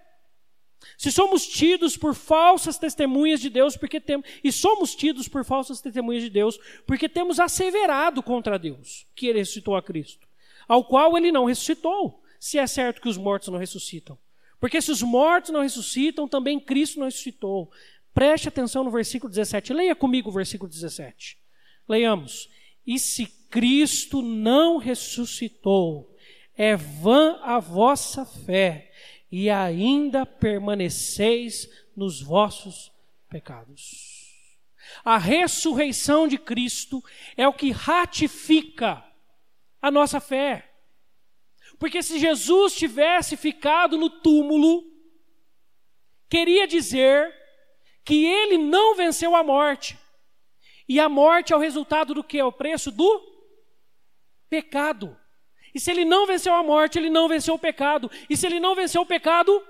Se 0.96 1.12
somos 1.12 1.46
tidos 1.46 1.96
por 1.96 2.14
falsas 2.14 2.78
testemunhas 2.78 3.40
de 3.40 3.50
Deus, 3.50 3.76
porque 3.76 4.00
temos 4.00 4.26
e 4.42 4.50
somos 4.50 4.94
tidos 4.94 5.28
por 5.28 5.44
falsas 5.44 5.80
testemunhas 5.80 6.22
de 6.22 6.30
Deus, 6.30 6.58
porque 6.86 7.08
temos 7.08 7.38
asseverado 7.38 8.22
contra 8.22 8.58
Deus 8.58 9.06
que 9.14 9.26
ele 9.26 9.38
ressuscitou 9.38 9.76
a 9.76 9.82
Cristo, 9.82 10.26
ao 10.66 10.84
qual 10.84 11.16
ele 11.16 11.32
não 11.32 11.44
ressuscitou, 11.44 12.22
se 12.38 12.58
é 12.58 12.66
certo 12.66 13.00
que 13.00 13.08
os 13.08 13.16
mortos 13.16 13.48
não 13.48 13.58
ressuscitam. 13.58 14.18
Porque 14.60 14.80
se 14.80 14.90
os 14.90 15.02
mortos 15.02 15.50
não 15.50 15.62
ressuscitam, 15.62 16.26
também 16.26 16.58
Cristo 16.58 16.98
não 16.98 17.06
ressuscitou. 17.06 17.70
Preste 18.12 18.48
atenção 18.48 18.82
no 18.82 18.90
versículo 18.90 19.30
17. 19.30 19.72
Leia 19.72 19.94
comigo 19.94 20.30
o 20.30 20.32
versículo 20.32 20.68
17. 20.68 21.38
Leiamos. 21.88 22.48
E 22.86 22.98
se 22.98 23.26
Cristo 23.50 24.22
não 24.22 24.76
ressuscitou, 24.76 26.14
é 26.54 26.76
vã 26.76 27.38
a 27.42 27.58
vossa 27.58 28.24
fé, 28.24 28.92
e 29.30 29.48
ainda 29.50 30.26
permaneceis 30.26 31.68
nos 31.94 32.20
vossos 32.20 32.90
pecados. 33.28 34.18
A 35.04 35.18
ressurreição 35.18 36.26
de 36.26 36.38
Cristo 36.38 37.02
é 37.36 37.46
o 37.46 37.52
que 37.52 37.70
ratifica 37.70 39.04
a 39.80 39.90
nossa 39.90 40.20
fé. 40.20 40.68
Porque 41.78 42.02
se 42.02 42.18
Jesus 42.18 42.74
tivesse 42.74 43.36
ficado 43.36 43.96
no 43.96 44.10
túmulo, 44.10 44.82
queria 46.28 46.66
dizer 46.66 47.32
que 48.04 48.24
ele 48.24 48.58
não 48.58 48.96
venceu 48.96 49.36
a 49.36 49.44
morte. 49.44 49.98
E 50.88 50.98
a 50.98 51.08
morte 51.08 51.52
é 51.52 51.56
o 51.56 51.60
resultado 51.60 52.14
do 52.14 52.24
que? 52.24 52.38
É 52.38 52.44
o 52.44 52.52
preço 52.52 52.90
do 52.90 53.22
pecado. 54.48 55.16
E 55.74 55.78
se 55.78 55.90
ele 55.90 56.04
não 56.04 56.26
venceu 56.26 56.54
a 56.54 56.62
morte, 56.62 56.98
ele 56.98 57.10
não 57.10 57.28
venceu 57.28 57.54
o 57.54 57.58
pecado. 57.58 58.10
E 58.28 58.36
se 58.36 58.46
ele 58.46 58.58
não 58.58 58.74
venceu 58.74 59.02
o 59.02 59.06
pecado, 59.06 59.62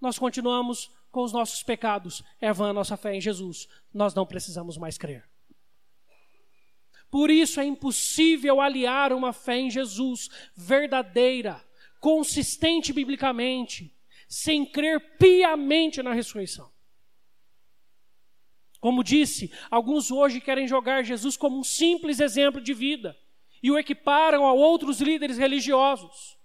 nós 0.00 0.18
continuamos 0.18 0.90
com 1.10 1.22
os 1.22 1.32
nossos 1.32 1.62
pecados. 1.62 2.22
É 2.40 2.52
vã 2.52 2.70
a 2.70 2.72
nossa 2.72 2.96
fé 2.96 3.14
em 3.14 3.20
Jesus. 3.20 3.68
Nós 3.92 4.14
não 4.14 4.24
precisamos 4.24 4.78
mais 4.78 4.96
crer. 4.96 5.28
Por 7.10 7.30
isso 7.30 7.60
é 7.60 7.64
impossível 7.64 8.60
aliar 8.60 9.12
uma 9.12 9.32
fé 9.32 9.58
em 9.58 9.70
Jesus 9.70 10.28
verdadeira, 10.54 11.64
consistente 12.00 12.92
biblicamente, 12.92 13.96
sem 14.28 14.64
crer 14.66 15.16
piamente 15.18 16.02
na 16.02 16.12
ressurreição. 16.12 16.70
Como 18.86 19.02
disse, 19.02 19.50
alguns 19.68 20.12
hoje 20.12 20.40
querem 20.40 20.68
jogar 20.68 21.02
Jesus 21.02 21.36
como 21.36 21.58
um 21.58 21.64
simples 21.64 22.20
exemplo 22.20 22.60
de 22.60 22.72
vida 22.72 23.18
e 23.60 23.68
o 23.68 23.76
equiparam 23.76 24.46
a 24.46 24.52
outros 24.52 25.00
líderes 25.00 25.38
religiosos. 25.38 26.38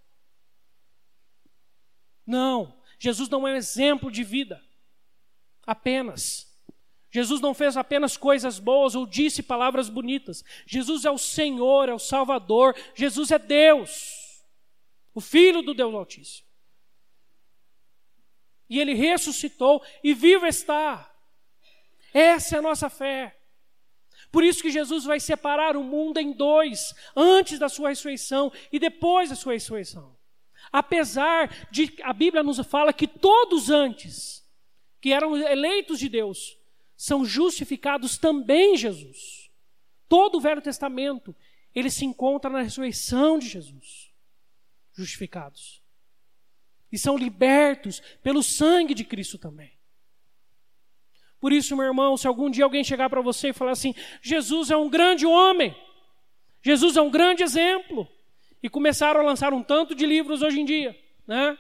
Não, 2.26 2.82
Jesus 2.98 3.30
não 3.30 3.48
é 3.48 3.52
um 3.52 3.56
exemplo 3.56 4.10
de 4.10 4.24
vida, 4.24 4.60
apenas. 5.68 6.52
Jesus 7.12 7.40
não 7.42 7.54
fez 7.54 7.78
apenas 7.78 8.18
coisas 8.18 8.58
boas 8.58 8.96
ou 8.96 9.06
disse 9.06 9.44
palavras 9.44 9.88
bonitas. 9.88 10.44
Jesus 10.66 11.06
é 11.06 11.12
o 11.12 11.20
Senhor, 11.20 11.90
é 11.90 11.94
o 11.94 12.00
Salvador. 12.00 12.76
Jesus 12.96 13.30
é 13.30 13.38
Deus, 13.38 14.44
o 15.14 15.22
Filho 15.22 15.62
do 15.62 15.76
Deus 15.76 15.94
Altíssimo. 15.94 16.48
E 18.68 18.80
ele 18.80 18.96
ressuscitou 18.96 19.80
e 20.04 20.12
vivo 20.16 20.48
está. 20.48 21.11
Essa 22.14 22.56
é 22.56 22.60
a 22.60 22.62
nossa 22.62 22.90
fé. 22.90 23.38
Por 24.32 24.44
isso 24.44 24.62
que 24.62 24.72
Jesus 24.72 25.04
vai 25.04 25.20
separar 25.20 25.76
o 25.76 25.84
mundo 25.84 26.18
em 26.18 26.32
dois, 26.32 26.94
antes 27.16 27.60
da 27.60 27.68
sua 27.68 27.90
ressurreição 27.90 28.52
e 28.72 28.80
depois 28.80 29.30
da 29.30 29.36
sua 29.36 29.54
ressurreição. 29.54 30.16
Apesar 30.72 31.68
de 31.70 31.94
a 32.04 32.14
Bíblia 32.14 32.42
nos 32.42 32.58
fala 32.60 32.94
que 32.94 33.08
todos 33.08 33.70
antes, 33.70 34.48
que 35.02 35.12
eram 35.12 35.36
eleitos 35.36 36.00
de 36.00 36.08
Deus, 36.08 36.58
são 36.96 37.26
justificados 37.26 38.18
também 38.18 38.78
Jesus. 38.78 39.50
Todo 40.08 40.38
o 40.38 40.42
Velho 40.42 40.62
Testamento, 40.62 41.36
ele 41.74 41.90
se 41.90 42.06
encontra 42.06 42.50
na 42.50 42.62
ressurreição 42.62 43.40
de 43.40 43.50
Jesus. 43.50 44.14
Justificados. 44.94 45.82
E 46.92 46.98
são 46.98 47.18
libertos 47.18 48.02
pelo 48.22 48.44
sangue 48.44 48.94
de 48.94 49.04
Cristo 49.04 49.38
também. 49.38 49.81
Por 51.42 51.52
isso, 51.52 51.76
meu 51.76 51.86
irmão, 51.88 52.16
se 52.16 52.28
algum 52.28 52.50
dia 52.50 52.64
alguém 52.64 52.84
chegar 52.84 53.10
para 53.10 53.20
você 53.20 53.50
e 53.50 53.54
falar 53.54 53.72
assim: 53.72 53.94
Jesus 54.22 54.72
é 54.72 54.78
um 54.78 54.90
grande 54.90 55.26
homem, 55.26 55.76
Jesus 56.62 56.96
é 56.96 57.02
um 57.02 57.10
grande 57.10 57.44
exemplo, 57.44 58.08
e 58.62 58.70
começaram 58.70 59.20
a 59.20 59.24
lançar 59.24 59.54
um 59.54 59.64
tanto 59.64 59.94
de 59.94 60.06
livros 60.06 60.42
hoje 60.42 60.62
em 60.62 60.66
dia, 60.66 60.98
né? 61.28 61.58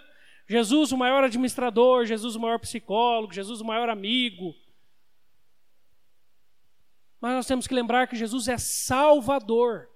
Jesus, 0.47 0.91
o 0.91 0.97
maior 0.97 1.23
administrador, 1.23 2.05
Jesus, 2.05 2.35
o 2.35 2.39
maior 2.39 2.59
psicólogo, 2.59 3.33
Jesus, 3.33 3.59
o 3.59 3.65
maior 3.65 3.89
amigo. 3.89 4.53
Mas 7.19 7.33
nós 7.33 7.47
temos 7.47 7.67
que 7.67 7.73
lembrar 7.73 8.07
que 8.07 8.15
Jesus 8.15 8.47
é 8.47 8.57
Salvador. 8.57 9.89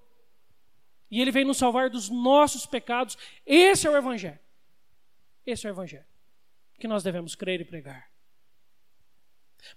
E 1.11 1.19
Ele 1.19 1.31
vem 1.31 1.43
nos 1.43 1.57
salvar 1.57 1.89
dos 1.89 2.09
nossos 2.09 2.65
pecados. 2.65 3.17
Esse 3.45 3.85
é 3.85 3.89
o 3.89 3.97
Evangelho. 3.97 4.39
Esse 5.45 5.67
é 5.67 5.69
o 5.69 5.73
Evangelho 5.73 6.05
que 6.79 6.87
nós 6.87 7.03
devemos 7.03 7.35
crer 7.35 7.61
e 7.61 7.65
pregar. 7.65 8.14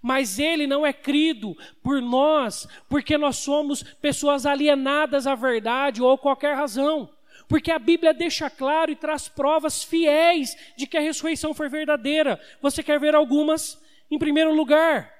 Mas 0.01 0.39
ele 0.39 0.67
não 0.67 0.85
é 0.85 0.93
crido 0.93 1.55
por 1.81 2.01
nós 2.01 2.67
porque 2.87 3.17
nós 3.17 3.37
somos 3.37 3.83
pessoas 3.83 4.45
alienadas 4.45 5.27
à 5.27 5.35
verdade 5.35 6.01
ou 6.01 6.17
qualquer 6.17 6.55
razão. 6.55 7.09
Porque 7.47 7.71
a 7.71 7.79
Bíblia 7.79 8.13
deixa 8.13 8.49
claro 8.49 8.91
e 8.91 8.95
traz 8.95 9.27
provas 9.27 9.83
fiéis 9.83 10.55
de 10.77 10.85
que 10.85 10.97
a 10.97 11.01
ressurreição 11.01 11.53
foi 11.53 11.67
verdadeira. 11.67 12.39
Você 12.61 12.83
quer 12.83 12.99
ver 12.99 13.15
algumas? 13.15 13.81
Em 14.11 14.17
primeiro 14.17 14.53
lugar, 14.53 15.13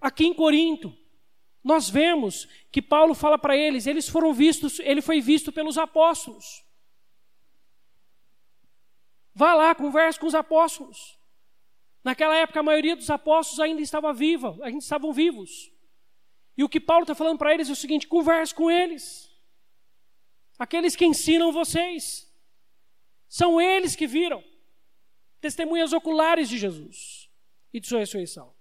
aqui 0.00 0.24
em 0.24 0.32
Corinto, 0.32 0.96
nós 1.64 1.90
vemos 1.90 2.48
que 2.70 2.80
Paulo 2.80 3.14
fala 3.14 3.36
para 3.36 3.56
eles, 3.56 3.86
eles 3.86 4.08
foram 4.08 4.32
vistos, 4.32 4.78
ele 4.78 5.02
foi 5.02 5.20
visto 5.20 5.50
pelos 5.50 5.76
apóstolos. 5.76 6.64
Vá 9.34 9.54
lá, 9.54 9.74
converse 9.74 10.18
com 10.18 10.26
os 10.26 10.34
apóstolos. 10.34 11.17
Naquela 12.08 12.34
época, 12.36 12.60
a 12.60 12.62
maioria 12.62 12.96
dos 12.96 13.10
apóstolos 13.10 13.60
ainda 13.60 13.82
estava 13.82 14.14
viva, 14.14 14.56
ainda 14.62 14.78
estavam 14.78 15.12
vivos. 15.12 15.70
E 16.56 16.64
o 16.64 16.68
que 16.68 16.80
Paulo 16.80 17.02
está 17.02 17.14
falando 17.14 17.36
para 17.36 17.52
eles 17.52 17.68
é 17.68 17.72
o 17.72 17.76
seguinte: 17.76 18.08
converse 18.08 18.54
com 18.54 18.70
eles. 18.70 19.30
Aqueles 20.58 20.96
que 20.96 21.04
ensinam 21.04 21.52
vocês. 21.52 22.34
São 23.28 23.60
eles 23.60 23.94
que 23.94 24.06
viram. 24.06 24.42
Testemunhas 25.38 25.92
oculares 25.92 26.48
de 26.48 26.56
Jesus 26.56 27.28
e 27.74 27.78
de 27.78 27.86
sua 27.86 27.98
ressurreição. 27.98 28.54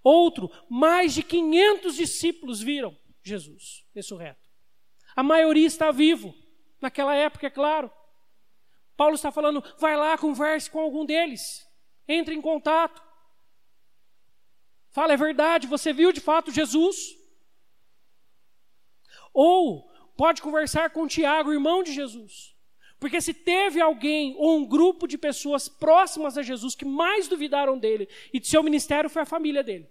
Outro, 0.00 0.48
mais 0.70 1.12
de 1.12 1.24
500 1.24 1.96
discípulos 1.96 2.62
viram 2.62 2.96
Jesus 3.20 3.84
ressurreto. 3.92 4.48
A 5.16 5.24
maioria 5.24 5.66
está 5.66 5.90
vivo. 5.90 6.32
Naquela 6.80 7.16
época, 7.16 7.48
é 7.48 7.50
claro. 7.50 7.90
Paulo 8.96 9.16
está 9.16 9.32
falando, 9.32 9.60
vai 9.76 9.96
lá, 9.96 10.16
converse 10.16 10.70
com 10.70 10.78
algum 10.78 11.04
deles. 11.04 11.65
Entre 12.08 12.34
em 12.34 12.40
contato. 12.40 13.02
Fala, 14.90 15.12
é 15.12 15.16
verdade, 15.16 15.66
você 15.66 15.92
viu 15.92 16.12
de 16.12 16.20
fato 16.20 16.50
Jesus? 16.50 17.16
Ou 19.32 19.90
pode 20.16 20.40
conversar 20.40 20.90
com 20.90 21.06
Tiago, 21.06 21.52
irmão 21.52 21.82
de 21.82 21.92
Jesus. 21.92 22.56
Porque 22.98 23.20
se 23.20 23.34
teve 23.34 23.80
alguém 23.80 24.34
ou 24.38 24.56
um 24.56 24.64
grupo 24.64 25.06
de 25.06 25.18
pessoas 25.18 25.68
próximas 25.68 26.38
a 26.38 26.42
Jesus 26.42 26.74
que 26.74 26.86
mais 26.86 27.28
duvidaram 27.28 27.78
dele 27.78 28.08
e 28.32 28.40
de 28.40 28.46
seu 28.46 28.62
ministério, 28.62 29.10
foi 29.10 29.22
a 29.22 29.26
família 29.26 29.62
dele. 29.62 29.86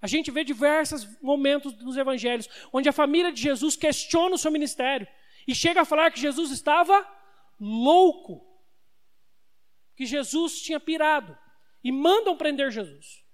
A 0.00 0.06
gente 0.06 0.30
vê 0.30 0.44
diversos 0.44 1.08
momentos 1.20 1.74
nos 1.82 1.96
evangelhos 1.96 2.48
onde 2.72 2.88
a 2.88 2.92
família 2.92 3.32
de 3.32 3.40
Jesus 3.42 3.74
questiona 3.74 4.36
o 4.36 4.38
seu 4.38 4.52
ministério 4.52 5.08
e 5.48 5.54
chega 5.54 5.80
a 5.80 5.84
falar 5.84 6.12
que 6.12 6.20
Jesus 6.20 6.50
estava 6.52 7.04
louco 7.58 8.53
que 9.96 10.06
Jesus 10.06 10.60
tinha 10.60 10.80
pirado 10.80 11.36
e 11.82 11.92
mandam 11.92 12.36
prender 12.36 12.70
Jesus. 12.70 13.24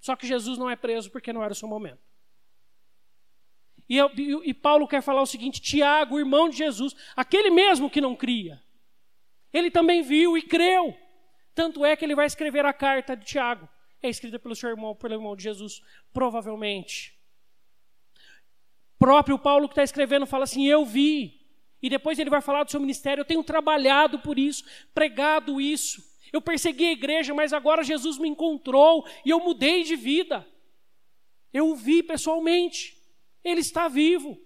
Só 0.00 0.16
que 0.16 0.26
Jesus 0.26 0.58
não 0.58 0.68
é 0.68 0.74
preso 0.74 1.10
porque 1.10 1.32
não 1.32 1.42
era 1.42 1.52
o 1.52 1.56
seu 1.56 1.68
momento. 1.68 2.00
E, 3.88 3.98
e, 3.98 4.50
e 4.50 4.54
Paulo 4.54 4.88
quer 4.88 5.02
falar 5.02 5.22
o 5.22 5.26
seguinte: 5.26 5.60
Tiago, 5.60 6.18
irmão 6.18 6.48
de 6.48 6.56
Jesus, 6.56 6.94
aquele 7.14 7.50
mesmo 7.50 7.90
que 7.90 8.00
não 8.00 8.16
cria, 8.16 8.62
ele 9.52 9.70
também 9.70 10.02
viu 10.02 10.36
e 10.36 10.42
creu. 10.42 10.96
Tanto 11.54 11.84
é 11.84 11.94
que 11.94 12.04
ele 12.04 12.14
vai 12.14 12.26
escrever 12.26 12.64
a 12.64 12.72
carta 12.72 13.14
de 13.14 13.26
Tiago. 13.26 13.68
É 14.02 14.08
escrita 14.08 14.38
pelo 14.38 14.56
seu 14.56 14.70
irmão, 14.70 14.96
pelo 14.96 15.14
irmão 15.14 15.36
de 15.36 15.42
Jesus, 15.42 15.82
provavelmente. 16.12 17.16
Próprio 18.98 19.38
Paulo 19.38 19.68
que 19.68 19.72
está 19.72 19.82
escrevendo 19.82 20.26
fala 20.26 20.44
assim: 20.44 20.66
Eu 20.66 20.84
vi, 20.84 21.41
e 21.82 21.90
depois 21.90 22.18
ele 22.18 22.30
vai 22.30 22.40
falar 22.40 22.62
do 22.62 22.70
seu 22.70 22.80
ministério. 22.80 23.22
Eu 23.22 23.26
tenho 23.26 23.42
trabalhado 23.42 24.20
por 24.20 24.38
isso, 24.38 24.64
pregado 24.94 25.60
isso. 25.60 26.02
Eu 26.32 26.40
persegui 26.40 26.86
a 26.86 26.92
igreja, 26.92 27.34
mas 27.34 27.52
agora 27.52 27.82
Jesus 27.82 28.16
me 28.18 28.28
encontrou 28.28 29.06
e 29.24 29.30
eu 29.30 29.40
mudei 29.40 29.82
de 29.82 29.96
vida. 29.96 30.46
Eu 31.52 31.70
o 31.70 31.76
vi 31.76 32.02
pessoalmente. 32.02 32.96
Ele 33.44 33.60
está 33.60 33.88
vivo. 33.88 34.40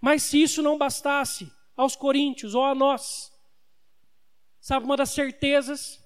Mas 0.00 0.22
se 0.22 0.40
isso 0.40 0.62
não 0.62 0.78
bastasse 0.78 1.50
aos 1.76 1.96
coríntios 1.96 2.54
ou 2.54 2.64
a 2.64 2.74
nós, 2.74 3.32
sabe 4.60 4.86
uma 4.86 4.96
das 4.96 5.10
certezas? 5.10 5.98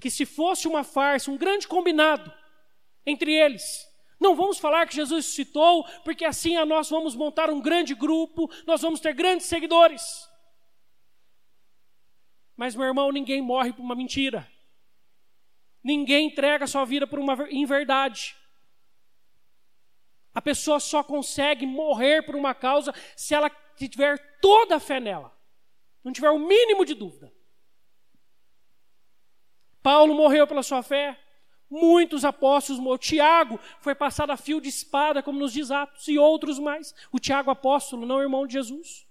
Que 0.00 0.10
se 0.10 0.24
fosse 0.24 0.68
uma 0.68 0.84
farsa, 0.84 1.30
um 1.30 1.36
grande 1.36 1.66
combinado 1.66 2.32
entre 3.04 3.32
eles, 3.32 3.86
não 4.22 4.34
vamos 4.34 4.58
falar 4.58 4.86
que 4.86 4.94
Jesus 4.94 5.26
ressuscitou, 5.26 5.84
porque 6.04 6.24
assim 6.24 6.56
nós 6.64 6.88
vamos 6.88 7.14
montar 7.14 7.50
um 7.50 7.60
grande 7.60 7.94
grupo, 7.94 8.50
nós 8.66 8.80
vamos 8.80 9.00
ter 9.00 9.12
grandes 9.12 9.46
seguidores. 9.46 10.30
Mas, 12.56 12.74
meu 12.74 12.86
irmão, 12.86 13.10
ninguém 13.10 13.42
morre 13.42 13.72
por 13.72 13.82
uma 13.82 13.94
mentira. 13.94 14.48
Ninguém 15.82 16.28
entrega 16.28 16.66
sua 16.66 16.84
vida 16.84 17.06
por 17.06 17.18
uma 17.18 17.34
inverdade. 17.50 18.36
A 20.34 20.40
pessoa 20.40 20.78
só 20.80 21.02
consegue 21.02 21.66
morrer 21.66 22.22
por 22.22 22.36
uma 22.36 22.54
causa 22.54 22.94
se 23.16 23.34
ela 23.34 23.50
tiver 23.76 24.38
toda 24.40 24.76
a 24.76 24.80
fé 24.80 25.00
nela, 25.00 25.36
não 26.02 26.12
tiver 26.12 26.30
o 26.30 26.38
mínimo 26.38 26.84
de 26.84 26.94
dúvida. 26.94 27.32
Paulo 29.82 30.14
morreu 30.14 30.46
pela 30.46 30.62
sua 30.62 30.82
fé, 30.82 31.18
Muitos 31.74 32.22
apóstolos, 32.22 32.84
o 32.84 32.98
Tiago 32.98 33.58
foi 33.80 33.94
passado 33.94 34.30
a 34.30 34.36
fio 34.36 34.60
de 34.60 34.68
espada, 34.68 35.22
como 35.22 35.38
nos 35.38 35.54
diz 35.54 35.70
Atos, 35.70 36.06
e 36.06 36.18
outros 36.18 36.58
mais. 36.58 36.94
O 37.10 37.18
Tiago 37.18 37.50
apóstolo, 37.50 38.04
não 38.04 38.20
irmão 38.20 38.46
de 38.46 38.52
Jesus. 38.52 39.08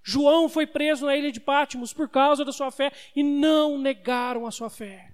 João 0.00 0.48
foi 0.48 0.64
preso 0.64 1.06
na 1.06 1.16
ilha 1.16 1.32
de 1.32 1.40
Pátimos 1.40 1.92
por 1.92 2.08
causa 2.08 2.44
da 2.44 2.52
sua 2.52 2.70
fé 2.70 2.92
e 3.16 3.24
não 3.24 3.76
negaram 3.76 4.46
a 4.46 4.52
sua 4.52 4.70
fé. 4.70 5.12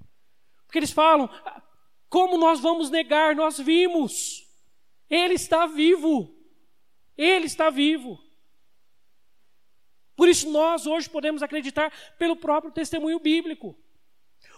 Porque 0.66 0.78
eles 0.78 0.90
falam: 0.90 1.26
como 2.10 2.36
nós 2.36 2.60
vamos 2.60 2.90
negar? 2.90 3.34
Nós 3.34 3.58
vimos. 3.58 4.46
Ele 5.08 5.32
está 5.32 5.64
vivo. 5.64 6.36
Ele 7.16 7.46
está 7.46 7.70
vivo. 7.70 8.22
Por 10.14 10.28
isso 10.28 10.50
nós 10.50 10.86
hoje 10.86 11.08
podemos 11.08 11.42
acreditar 11.42 11.90
pelo 12.18 12.36
próprio 12.36 12.70
testemunho 12.70 13.18
bíblico. 13.18 13.74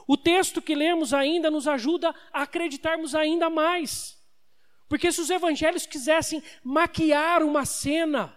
O 0.08 0.16
texto 0.16 0.62
que 0.62 0.74
lemos 0.74 1.12
ainda 1.12 1.50
nos 1.50 1.68
ajuda 1.68 2.14
a 2.32 2.42
acreditarmos 2.42 3.14
ainda 3.14 3.50
mais. 3.50 4.18
Porque 4.88 5.12
se 5.12 5.20
os 5.20 5.28
evangelhos 5.28 5.84
quisessem 5.84 6.42
maquiar 6.64 7.42
uma 7.42 7.66
cena, 7.66 8.34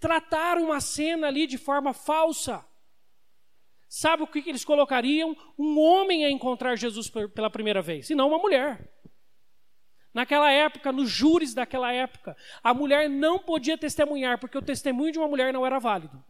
tratar 0.00 0.58
uma 0.58 0.80
cena 0.80 1.28
ali 1.28 1.46
de 1.46 1.56
forma 1.56 1.94
falsa, 1.94 2.66
sabe 3.88 4.24
o 4.24 4.26
que 4.26 4.42
eles 4.48 4.64
colocariam? 4.64 5.36
Um 5.56 5.78
homem 5.78 6.24
a 6.24 6.30
encontrar 6.30 6.74
Jesus 6.74 7.08
pela 7.08 7.48
primeira 7.48 7.80
vez, 7.80 8.10
e 8.10 8.16
não 8.16 8.26
uma 8.30 8.38
mulher. 8.38 8.92
Naquela 10.12 10.50
época, 10.50 10.90
nos 10.90 11.08
júris 11.08 11.54
daquela 11.54 11.92
época, 11.92 12.36
a 12.60 12.74
mulher 12.74 13.08
não 13.08 13.38
podia 13.38 13.78
testemunhar, 13.78 14.40
porque 14.40 14.58
o 14.58 14.62
testemunho 14.62 15.12
de 15.12 15.18
uma 15.18 15.28
mulher 15.28 15.52
não 15.52 15.64
era 15.64 15.78
válido. 15.78 16.24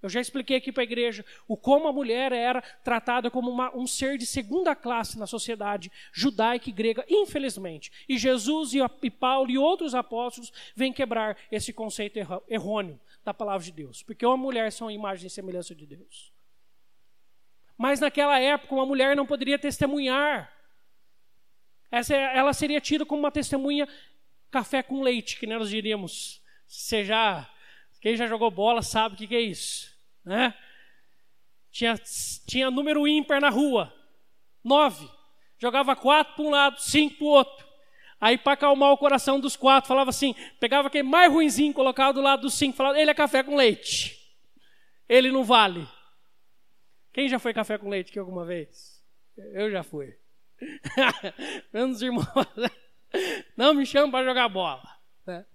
Eu 0.00 0.08
já 0.08 0.20
expliquei 0.20 0.56
aqui 0.56 0.70
para 0.70 0.82
a 0.82 0.84
igreja 0.84 1.24
o 1.48 1.56
como 1.56 1.88
a 1.88 1.92
mulher 1.92 2.32
era 2.32 2.62
tratada 2.62 3.30
como 3.30 3.50
uma, 3.50 3.74
um 3.76 3.86
ser 3.86 4.16
de 4.16 4.26
segunda 4.26 4.74
classe 4.74 5.18
na 5.18 5.26
sociedade 5.26 5.90
judaica 6.12 6.68
e 6.70 6.72
grega, 6.72 7.04
infelizmente. 7.08 7.90
E 8.08 8.16
Jesus 8.16 8.74
e, 8.74 8.78
e 9.02 9.10
Paulo 9.10 9.50
e 9.50 9.58
outros 9.58 9.94
apóstolos 9.94 10.52
vêm 10.76 10.92
quebrar 10.92 11.36
esse 11.50 11.72
conceito 11.72 12.18
errôneo 12.48 13.00
da 13.24 13.34
palavra 13.34 13.64
de 13.64 13.72
Deus, 13.72 14.02
porque 14.02 14.24
uma 14.24 14.36
mulher 14.36 14.70
são 14.70 14.88
a 14.88 14.92
imagem 14.92 15.26
e 15.26 15.30
semelhança 15.30 15.74
de 15.74 15.84
Deus. 15.84 16.32
Mas 17.76 18.00
naquela 18.00 18.38
época, 18.38 18.74
uma 18.74 18.86
mulher 18.86 19.16
não 19.16 19.26
poderia 19.26 19.58
testemunhar. 19.58 20.52
Essa, 21.90 22.14
ela 22.14 22.52
seria 22.52 22.80
tida 22.80 23.06
como 23.06 23.20
uma 23.20 23.30
testemunha 23.30 23.88
café 24.50 24.82
com 24.82 25.02
leite, 25.02 25.38
que 25.38 25.46
nós 25.46 25.70
diríamos. 25.70 26.42
Já 27.04 27.48
Quem 28.00 28.16
já 28.16 28.26
jogou 28.26 28.50
bola 28.50 28.82
sabe 28.82 29.14
o 29.14 29.18
que, 29.18 29.26
que 29.26 29.36
é 29.36 29.40
isso, 29.40 29.92
né? 30.24 30.54
Tinha, 31.70 31.94
tinha 32.46 32.70
número 32.70 33.06
ímpar 33.06 33.40
na 33.40 33.50
rua, 33.50 33.92
nove. 34.64 35.08
Jogava 35.58 35.96
quatro 35.96 36.34
para 36.34 36.44
um 36.44 36.50
lado, 36.50 36.80
cinco 36.80 37.16
para 37.16 37.24
o 37.24 37.30
outro. 37.30 37.68
Aí, 38.20 38.36
para 38.36 38.54
acalmar 38.54 38.92
o 38.92 38.98
coração 38.98 39.38
dos 39.38 39.56
quatro, 39.56 39.88
falava 39.88 40.10
assim: 40.10 40.34
pegava 40.58 40.88
aquele 40.88 41.08
mais 41.08 41.32
ruinzinho, 41.32 41.74
colocava 41.74 42.12
do 42.12 42.20
lado 42.20 42.42
dos 42.42 42.54
cinco, 42.54 42.76
falava: 42.76 42.98
ele 42.98 43.10
é 43.10 43.14
café 43.14 43.42
com 43.42 43.56
leite. 43.56 44.16
Ele 45.08 45.30
não 45.30 45.44
vale. 45.44 45.86
Quem 47.12 47.28
já 47.28 47.38
foi 47.38 47.54
café 47.54 47.78
com 47.78 47.88
leite 47.88 48.10
aqui 48.10 48.18
alguma 48.18 48.44
vez? 48.44 49.02
Eu 49.36 49.70
já 49.70 49.82
fui. 49.82 50.14
Menos 51.72 52.02
irmãos. 52.02 52.26
Não 53.56 53.74
me 53.74 53.86
chama 53.86 54.12
para 54.12 54.24
jogar 54.24 54.48
bola. 54.48 54.82
Né? 55.26 55.46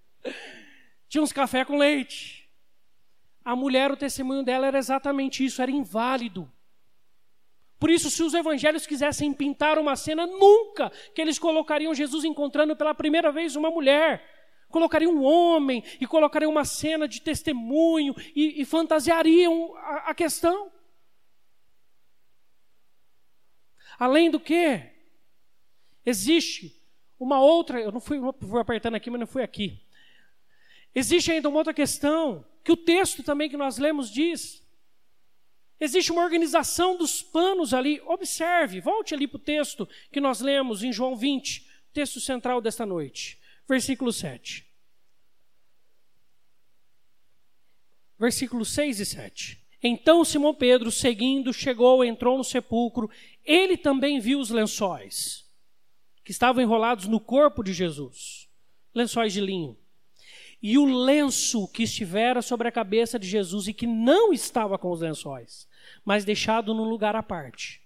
Tinha 1.14 1.22
uns 1.22 1.32
café 1.32 1.64
com 1.64 1.78
leite. 1.78 2.50
A 3.46 3.56
mulher, 3.56 3.92
o 3.92 3.96
testemunho 3.96 4.42
dela 4.42 4.66
era 4.66 4.80
exatamente 4.80 5.46
isso, 5.46 5.62
era 5.62 5.70
inválido. 5.70 6.52
Por 7.80 7.92
isso, 7.92 8.10
se 8.10 8.24
os 8.24 8.34
evangelhos 8.34 8.88
quisessem 8.88 9.32
pintar 9.32 9.78
uma 9.78 9.96
cena, 9.96 10.26
nunca 10.26 10.90
que 11.14 11.22
eles 11.22 11.38
colocariam 11.38 11.94
Jesus 11.94 12.24
encontrando 12.24 12.76
pela 12.76 12.96
primeira 12.96 13.32
vez 13.32 13.56
uma 13.56 13.70
mulher. 13.70 14.28
Colocariam 14.70 15.14
um 15.14 15.24
homem 15.24 15.84
e 16.02 16.08
colocariam 16.08 16.52
uma 16.52 16.66
cena 16.66 17.08
de 17.08 17.22
testemunho 17.22 18.16
e, 18.36 18.60
e 18.60 18.66
fantasiariam 18.66 19.76
a, 19.76 20.10
a 20.10 20.14
questão. 20.16 20.72
Além 24.00 24.32
do 24.32 24.40
que, 24.40 24.82
existe 26.04 26.76
uma 27.20 27.40
outra, 27.40 27.80
eu 27.80 27.92
não 27.92 28.00
fui, 28.00 28.20
fui 28.42 28.60
apertando 28.60 28.96
aqui, 28.96 29.12
mas 29.12 29.20
não 29.20 29.28
fui 29.28 29.44
aqui. 29.44 29.83
Existe 30.96 31.32
ainda 31.32 31.50
uma 31.50 31.58
outra 31.58 31.74
questão 31.74 32.46
que 32.64 32.72
o 32.72 32.78
texto 32.78 33.24
também 33.24 33.50
que 33.50 33.58
nós 33.58 33.78
lemos 33.78 34.12
diz. 34.12 34.64
Existe 35.80 36.12
uma 36.12 36.24
organização 36.24 36.96
dos 36.98 37.22
panos 37.22 37.74
ali. 37.74 38.00
Observe, 38.06 38.80
volte 38.80 39.14
ali 39.14 39.28
para 39.28 39.38
o 39.38 39.40
texto 39.40 39.88
que 40.12 40.22
nós 40.22 40.40
lemos 40.40 40.84
em 40.84 40.94
João 40.94 41.16
20, 41.16 41.68
texto 41.92 42.20
central 42.20 42.62
desta 42.62 42.86
noite, 42.86 43.40
versículo 43.68 44.14
7. 44.14 44.66
Versículos 48.18 48.70
6 48.70 49.00
e 49.00 49.06
7. 49.06 49.64
Então 49.82 50.24
Simão 50.24 50.54
Pedro, 50.54 50.90
seguindo, 50.90 51.52
chegou, 51.52 52.06
entrou 52.06 52.38
no 52.38 52.44
sepulcro. 52.44 53.10
Ele 53.44 53.76
também 53.76 54.20
viu 54.20 54.40
os 54.40 54.50
lençóis 54.50 55.44
que 56.24 56.32
estavam 56.32 56.62
enrolados 56.62 57.06
no 57.08 57.20
corpo 57.20 57.62
de 57.62 57.74
Jesus 57.74 58.48
lençóis 58.96 59.34
de 59.34 59.42
linho 59.42 59.76
e 60.64 60.78
o 60.78 60.86
lenço 60.86 61.68
que 61.68 61.84
estivera 61.84 62.42
sobre 62.42 62.70
a 62.70 62.72
cabeça 62.72 63.20
de 63.20 63.28
Jesus 63.28 63.68
e 63.68 63.74
que 63.74 63.86
não 63.86 64.32
estava 64.32 64.78
com 64.78 64.90
os 64.90 65.02
lençóis, 65.02 65.68
mas 66.06 66.24
deixado 66.24 66.74
num 66.74 66.86
lugar 66.86 67.18
à 67.18 67.22
parte. 67.22 67.82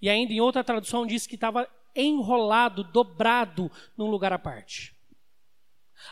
E 0.00 0.08
ainda 0.08 0.32
em 0.32 0.40
outra 0.40 0.62
tradução 0.62 1.04
diz 1.04 1.26
que 1.26 1.34
estava 1.34 1.68
enrolado, 1.94 2.84
dobrado 2.84 3.68
num 3.96 4.06
lugar 4.06 4.32
à 4.32 4.38
parte. 4.38 4.94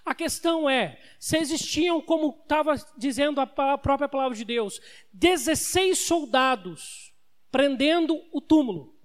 A 0.04 0.12
questão 0.12 0.68
é, 0.68 1.00
se 1.20 1.37
existiam, 1.37 2.00
como 2.00 2.37
estava 2.42 2.74
dizendo 2.98 3.40
a 3.40 3.46
própria 3.46 4.09
palavra 4.09 4.37
de 4.37 4.44
Deus, 4.44 4.80
16 5.12 5.98
soldados 5.98 7.14
prendendo 7.50 8.20
o 8.33 8.40
túmulo. 8.40 8.96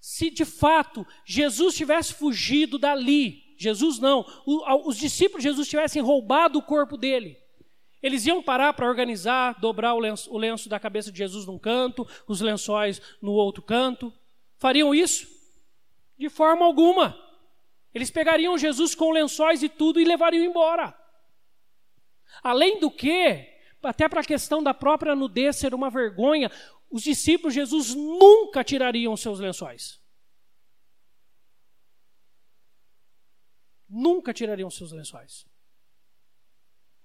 Se 0.00 0.28
de 0.28 0.44
fato 0.44 1.06
Jesus 1.24 1.74
tivesse 1.74 2.12
fugido 2.12 2.78
dali, 2.78 3.43
Jesus 3.56 3.98
não, 3.98 4.24
os 4.84 4.96
discípulos 4.96 5.42
de 5.42 5.48
Jesus 5.48 5.68
tivessem 5.68 6.02
roubado 6.02 6.58
o 6.58 6.62
corpo 6.62 6.96
dele, 6.96 7.38
eles 8.04 8.26
iam 8.26 8.42
parar 8.42 8.74
para 8.74 8.86
organizar, 8.86 9.58
dobrar 9.58 9.94
o 9.94 9.98
lenço, 9.98 10.30
o 10.30 10.36
lenço 10.36 10.68
da 10.68 10.78
cabeça 10.78 11.10
de 11.10 11.16
Jesus 11.16 11.46
num 11.46 11.58
canto, 11.58 12.06
os 12.28 12.42
lençóis 12.42 13.00
no 13.22 13.32
outro 13.32 13.62
canto. 13.62 14.12
Fariam 14.58 14.94
isso? 14.94 15.26
De 16.18 16.28
forma 16.28 16.66
alguma. 16.66 17.18
Eles 17.94 18.10
pegariam 18.10 18.58
Jesus 18.58 18.94
com 18.94 19.10
lençóis 19.10 19.62
e 19.62 19.70
tudo 19.70 19.98
e 19.98 20.04
levariam 20.04 20.44
embora. 20.44 20.94
Além 22.42 22.78
do 22.78 22.90
que, 22.90 23.48
até 23.82 24.06
para 24.06 24.20
a 24.20 24.24
questão 24.24 24.62
da 24.62 24.74
própria 24.74 25.16
nudez 25.16 25.56
ser 25.56 25.72
uma 25.72 25.88
vergonha, 25.88 26.50
os 26.90 27.02
discípulos 27.02 27.54
de 27.54 27.60
Jesus 27.60 27.94
nunca 27.94 28.62
tirariam 28.62 29.16
seus 29.16 29.40
lençóis. 29.40 29.98
Nunca 33.88 34.32
tirariam 34.32 34.70
seus 34.70 34.92
lençóis. 34.92 35.46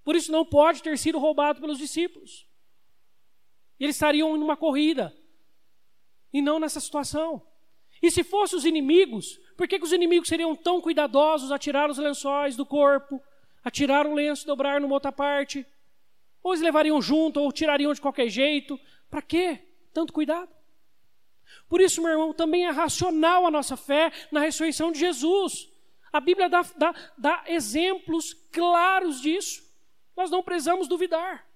Por 0.03 0.15
isso 0.15 0.31
não 0.31 0.45
pode 0.45 0.81
ter 0.81 0.97
sido 0.97 1.19
roubado 1.19 1.61
pelos 1.61 1.77
discípulos. 1.77 2.47
Eles 3.79 3.95
estariam 3.95 4.35
numa 4.37 4.57
corrida 4.57 5.15
e 6.33 6.41
não 6.41 6.59
nessa 6.59 6.79
situação. 6.79 7.45
E 8.01 8.09
se 8.09 8.23
fossem 8.23 8.57
os 8.57 8.65
inimigos, 8.65 9.39
por 9.57 9.67
que, 9.67 9.77
que 9.77 9.85
os 9.85 9.91
inimigos 9.91 10.27
seriam 10.27 10.55
tão 10.55 10.81
cuidadosos 10.81 11.51
a 11.51 11.59
tirar 11.59 11.89
os 11.89 11.97
lençóis 11.97 12.55
do 12.55 12.65
corpo, 12.65 13.21
a 13.63 13.69
tirar 13.69 14.07
o 14.07 14.13
lenço 14.13 14.47
dobrar 14.47 14.79
numa 14.79 14.93
outra 14.93 15.11
parte? 15.11 15.65
Ou 16.41 16.53
eles 16.53 16.63
levariam 16.63 17.01
junto, 17.01 17.41
ou 17.41 17.51
tirariam 17.51 17.93
de 17.93 18.01
qualquer 18.01 18.29
jeito. 18.29 18.79
Para 19.09 19.21
quê? 19.21 19.59
Tanto 19.93 20.13
cuidado. 20.13 20.49
Por 21.67 21.81
isso, 21.81 22.01
meu 22.01 22.11
irmão, 22.11 22.33
também 22.33 22.65
é 22.65 22.69
racional 22.69 23.45
a 23.45 23.51
nossa 23.51 23.75
fé 23.75 24.11
na 24.31 24.39
ressurreição 24.39 24.91
de 24.91 24.99
Jesus. 24.99 25.69
A 26.11 26.19
Bíblia 26.19 26.49
dá, 26.49 26.61
dá, 26.77 26.95
dá 27.17 27.43
exemplos 27.47 28.33
claros 28.51 29.21
disso. 29.21 29.63
Nós 30.15 30.31
não 30.31 30.43
precisamos 30.43 30.87
duvidar. 30.87 31.47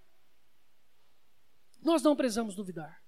Nós 1.82 2.02
não 2.02 2.16
precisamos 2.16 2.56
duvidar. 2.56 3.02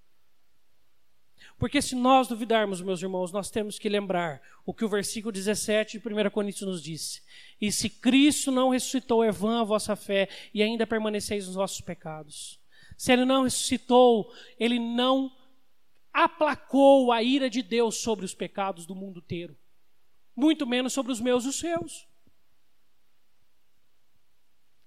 Porque 1.58 1.82
se 1.82 1.96
nós 1.96 2.28
duvidarmos, 2.28 2.82
meus 2.82 3.02
irmãos, 3.02 3.32
nós 3.32 3.50
temos 3.50 3.80
que 3.80 3.88
lembrar 3.88 4.42
o 4.66 4.74
que 4.74 4.84
o 4.84 4.90
versículo 4.90 5.32
17 5.32 6.00
de 6.00 6.08
1 6.08 6.30
Coríntios 6.30 6.68
nos 6.68 6.84
disse. 6.84 7.22
E 7.62 7.72
se 7.72 7.90
Cristo 7.90 8.52
não 8.52 8.70
ressuscitou, 8.70 9.24
é 9.24 9.32
vã 9.32 9.62
a 9.62 9.64
vossa 9.64 9.96
fé 9.96 10.28
e 10.54 10.62
ainda 10.62 10.86
permaneceis 10.86 11.46
nos 11.46 11.56
vossos 11.56 11.80
pecados. 11.80 12.60
Se 12.98 13.14
ele 13.14 13.24
não 13.24 13.44
ressuscitou, 13.44 14.34
ele 14.60 14.80
não 14.80 15.32
aplacou 16.12 17.12
a 17.12 17.22
ira 17.22 17.50
de 17.50 17.62
Deus 17.62 17.98
sobre 17.98 18.26
os 18.26 18.34
pecados 18.34 18.86
do 18.86 18.96
mundo 18.96 19.20
inteiro 19.20 19.58
muito 20.36 20.68
menos 20.68 20.94
sobre 20.94 21.12
os 21.12 21.22
meus 21.22 21.46
e 21.46 21.50
os 21.50 21.60
seus. 21.60 22.08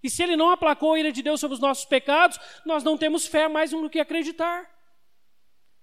E 0.02 0.08
se 0.08 0.22
ele 0.22 0.37
não 0.37 0.50
aplacou 0.50 0.92
a 0.92 0.98
ira 0.98 1.11
de 1.11 1.22
Deus 1.22 1.40
sobre 1.40 1.54
os 1.54 1.61
nossos 1.61 1.84
pecados, 1.84 2.38
nós 2.64 2.84
não 2.84 2.96
temos 2.96 3.26
fé 3.26 3.48
mais 3.48 3.70
do 3.70 3.90
que 3.90 3.98
acreditar. 3.98 4.78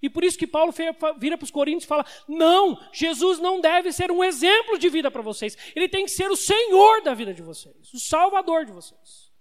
E 0.01 0.09
por 0.09 0.23
isso 0.23 0.37
que 0.37 0.45
Paulo 0.45 0.71
vira 1.17 1.37
para 1.37 1.43
os 1.43 1.51
Coríntios 1.51 1.85
e 1.85 1.87
fala: 1.87 2.05
não, 2.27 2.79
Jesus 2.93 3.39
não 3.39 3.59
deve 3.59 3.91
ser 3.91 4.11
um 4.11 4.23
exemplo 4.23 4.77
de 4.77 4.87
vida 4.87 5.09
para 5.09 5.21
vocês, 5.21 5.57
ele 5.75 5.89
tem 5.89 6.05
que 6.05 6.11
ser 6.11 6.29
o 6.29 6.35
Senhor 6.35 7.01
da 7.01 7.13
vida 7.13 7.33
de 7.33 7.41
vocês, 7.41 7.93
o 7.93 7.99
Salvador 7.99 8.65
de 8.65 8.71
vocês, 8.71 9.31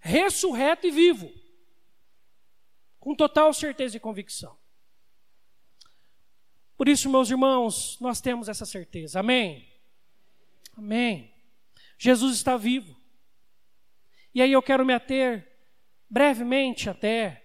ressurreto 0.00 0.86
e 0.86 0.90
vivo, 0.90 1.32
com 2.98 3.14
total 3.14 3.52
certeza 3.54 3.96
e 3.96 4.00
convicção. 4.00 4.58
Por 6.76 6.88
isso, 6.88 7.10
meus 7.10 7.30
irmãos, 7.30 7.98
nós 8.00 8.20
temos 8.20 8.48
essa 8.48 8.64
certeza. 8.64 9.20
Amém? 9.20 9.67
Amém. 10.78 11.34
Jesus 11.98 12.36
está 12.36 12.56
vivo. 12.56 12.96
E 14.32 14.40
aí 14.40 14.52
eu 14.52 14.62
quero 14.62 14.86
me 14.86 14.94
ater 14.94 15.44
brevemente 16.08 16.88
até 16.88 17.44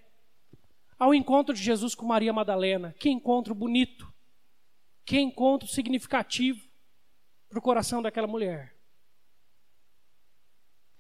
ao 1.00 1.16
encontro 1.16 1.52
de 1.52 1.64
Jesus 1.64 1.96
com 1.96 2.06
Maria 2.06 2.32
Madalena. 2.32 2.96
Que 3.00 3.10
encontro 3.10 3.56
bonito. 3.56 4.14
Que 5.04 5.20
encontro 5.20 5.68
significativo 5.68 6.64
para 7.50 7.58
o 7.58 7.62
coração 7.62 8.04
daquela 8.04 8.28
mulher. 8.28 8.78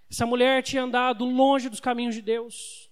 Essa 0.09 0.25
mulher 0.25 0.63
tinha 0.63 0.81
andado 0.81 1.23
longe 1.23 1.69
dos 1.69 1.79
caminhos 1.79 2.15
de 2.15 2.21
Deus. 2.23 2.91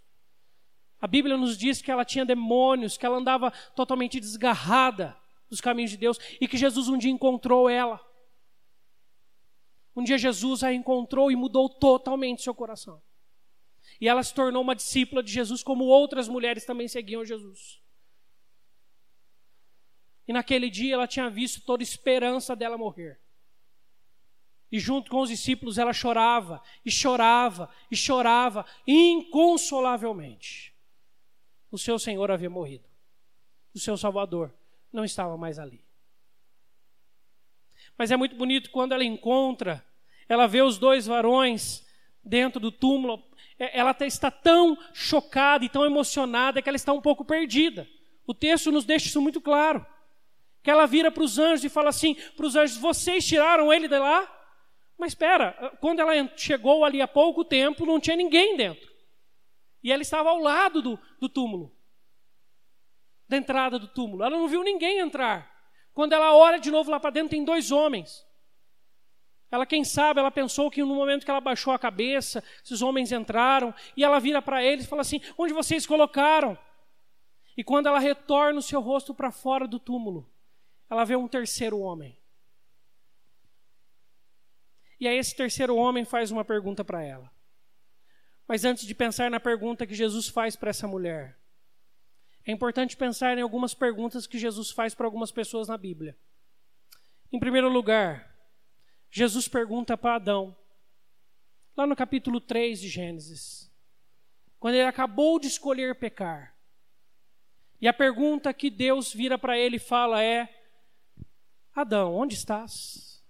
A 1.00 1.08
Bíblia 1.08 1.36
nos 1.36 1.58
diz 1.58 1.82
que 1.82 1.90
ela 1.90 2.06
tinha 2.06 2.24
demônios, 2.24 2.96
que 2.96 3.08
ela 3.08 3.18
andava 3.18 3.50
totalmente 3.76 4.20
desgarrada 4.20 5.18
dos 5.50 5.60
caminhos 5.60 5.90
de 5.90 5.98
Deus 5.98 6.20
e 6.40 6.48
que 6.48 6.58
Jesus 6.58 6.88
um 6.88 6.98
dia 6.98 7.10
encontrou 7.12 7.68
ela. 7.68 8.11
Um 9.96 10.04
dia 10.04 10.18
Jesus 10.18 10.64
a 10.64 10.74
encontrou 10.74 11.32
e 11.32 11.36
mudou 11.36 11.68
totalmente 11.68 12.42
seu 12.42 12.56
coração. 12.56 13.02
E 14.00 14.08
ela 14.08 14.24
se 14.24 14.34
tornou 14.34 14.62
uma 14.62 14.76
discípula 14.76 15.22
de 15.22 15.32
Jesus, 15.32 15.62
como 15.62 15.84
outras 15.86 16.28
mulheres 16.28 16.66
também 16.66 16.88
seguiam 16.88 17.26
Jesus. 17.26 17.82
E 20.28 20.34
naquele 20.34 20.70
dia 20.70 20.94
ela 20.94 21.08
tinha 21.08 21.30
visto 21.30 21.62
toda 21.62 21.84
a 21.84 21.86
esperança 21.86 22.56
dela 22.56 22.78
morrer. 22.78 23.20
E 24.72 24.80
junto 24.80 25.12
com 25.12 25.20
os 25.20 25.30
discípulos 25.30 25.78
ela 25.78 25.92
chorava, 25.92 26.64
e 26.86 26.90
chorava, 26.90 27.70
e 27.92 27.96
chorava, 27.96 28.66
inconsolavelmente. 28.88 30.74
O 31.70 31.78
seu 31.78 32.00
Senhor 32.00 32.32
havia 32.32 32.50
morrido. 32.50 32.88
O 33.74 33.80
seu 33.80 33.98
Salvador 33.98 34.54
não 34.92 35.04
estava 35.04 35.38
mais 35.38 35.60
ali. 35.60 35.84
Mas 38.02 38.10
é 38.10 38.18
muito 38.18 38.36
bonito 38.36 38.72
quando 38.72 38.94
ela 38.94 39.04
encontra, 39.04 39.86
ela 40.28 40.48
vê 40.48 40.60
os 40.64 40.80
dois 40.80 41.06
varões 41.06 41.86
dentro 42.24 42.60
do 42.60 42.72
túmulo. 42.72 43.24
é, 43.60 43.78
ela 43.78 43.96
está 44.02 44.32
tão 44.32 44.76
chocada 44.92 45.64
e 45.64 45.70
tão 45.70 45.86
emocionada 45.86 46.64
que 46.64 46.68
ela 46.68 46.76
está 46.76 46.92
um 46.92 47.00
pouco 47.00 47.24
perdida. 47.24 47.88
O 48.26 48.34
texto 48.34 48.72
nos 48.72 48.86
deixa 48.86 49.06
isso 49.06 49.22
muito 49.22 49.40
claro. 49.40 49.86
Que 50.64 50.72
ela 50.72 50.88
vira 50.88 51.12
para 51.12 51.22
os 51.22 51.38
anjos 51.38 51.64
e 51.64 51.70
fala 51.70 51.90
assim 51.90 52.16
para 52.36 52.48
os 52.48 52.56
anjos: 52.56 52.76
Vocês 52.78 53.24
tiraram 53.24 53.72
ele 53.72 53.88
de 53.88 54.00
lá? 54.00 54.28
Mas 54.98 55.12
espera, 55.12 55.78
quando 55.80 56.00
ela 56.00 56.12
chegou 56.36 56.84
ali 56.84 57.04
há 57.04 57.08
pouco 57.08 57.46
tempo, 57.46 57.86
não 57.86 58.00
tinha 58.00 58.16
ninguém 58.16 58.58
dentro. 58.58 58.92
E 59.84 59.92
ela 59.92 60.02
estava 60.02 60.32
ao 60.32 60.40
lado 60.40 60.82
do, 60.82 61.00
do 61.20 61.30
túmulo 61.30 61.72
da 63.30 63.38
entrada 63.38 63.78
do 63.78 63.88
túmulo. 63.88 64.24
Ela 64.24 64.38
não 64.38 64.48
viu 64.48 64.64
ninguém 64.64 64.98
entrar. 64.98 65.51
Quando 65.94 66.14
ela 66.14 66.36
olha 66.36 66.60
de 66.60 66.72
novo 66.72 66.90
lá 66.90 67.00
para 67.00 67.10
dentro, 67.10 67.32
tem 67.32 67.44
dois 67.44 67.72
homens. 67.72 68.26
Ela, 69.52 69.66
quem 69.66 69.84
sabe, 69.84 70.20
ela 70.22 70.32
pensou 70.32 70.72
que 70.72 70.82
no 70.82 70.96
momento 70.96 71.26
que 71.26 71.32
ela 71.32 71.42
baixou 71.42 71.74
a 71.74 71.80
cabeça, 71.80 72.42
esses 72.64 72.82
homens 72.82 73.12
entraram, 73.12 73.74
e 73.98 74.04
ela 74.04 74.18
vira 74.20 74.42
para 74.42 74.64
eles 74.64 74.86
e 74.86 74.88
fala 74.88 75.02
assim: 75.02 75.20
Onde 75.38 75.54
vocês 75.54 75.86
colocaram? 75.86 76.58
E 77.58 77.64
quando 77.64 77.88
ela 77.88 78.00
retorna 78.00 78.60
o 78.60 78.64
seu 78.64 78.80
rosto 78.80 79.14
para 79.14 79.30
fora 79.30 79.68
do 79.68 79.78
túmulo, 79.78 80.32
ela 80.90 81.04
vê 81.04 81.18
um 81.18 81.28
terceiro 81.28 81.80
homem. 81.80 82.18
E 84.98 85.08
aí 85.08 85.18
esse 85.18 85.36
terceiro 85.36 85.76
homem 85.76 86.06
faz 86.06 86.32
uma 86.32 86.46
pergunta 86.46 86.86
para 86.86 87.04
ela. 87.04 87.30
Mas 88.48 88.64
antes 88.64 88.86
de 88.86 88.96
pensar 88.96 89.30
na 89.30 89.40
pergunta 89.40 89.88
que 89.88 89.96
Jesus 89.96 90.30
faz 90.30 90.56
para 90.56 90.70
essa 90.70 90.88
mulher, 90.88 91.41
é 92.46 92.52
importante 92.52 92.98
pensar 92.98 93.38
em 93.38 93.42
algumas 93.42 93.74
perguntas 93.74 94.26
que 94.26 94.40
Jesus 94.40 94.72
faz 94.72 94.96
para 94.96 95.06
algumas 95.06 95.32
pessoas 95.32 95.68
na 95.68 95.78
Bíblia. 95.78 96.18
Em 97.32 97.40
primeiro 97.40 97.70
lugar, 97.70 98.36
Jesus 99.10 99.48
pergunta 99.48 99.98
para 99.98 100.16
Adão, 100.16 100.58
lá 101.76 101.86
no 101.86 101.96
capítulo 101.96 102.42
3 102.42 102.82
de 102.82 102.90
Gênesis, 102.90 103.72
quando 104.60 104.76
ele 104.76 104.88
acabou 104.88 105.40
de 105.40 105.48
escolher 105.48 105.96
pecar. 105.96 106.56
E 107.80 107.88
a 107.88 107.94
pergunta 107.94 108.54
que 108.54 108.70
Deus 108.70 109.14
vira 109.14 109.38
para 109.38 109.58
ele 109.58 109.78
e 109.78 109.80
fala 109.80 110.24
é: 110.24 110.48
Adão, 111.74 112.14
onde 112.14 112.36
estás? 112.36 113.24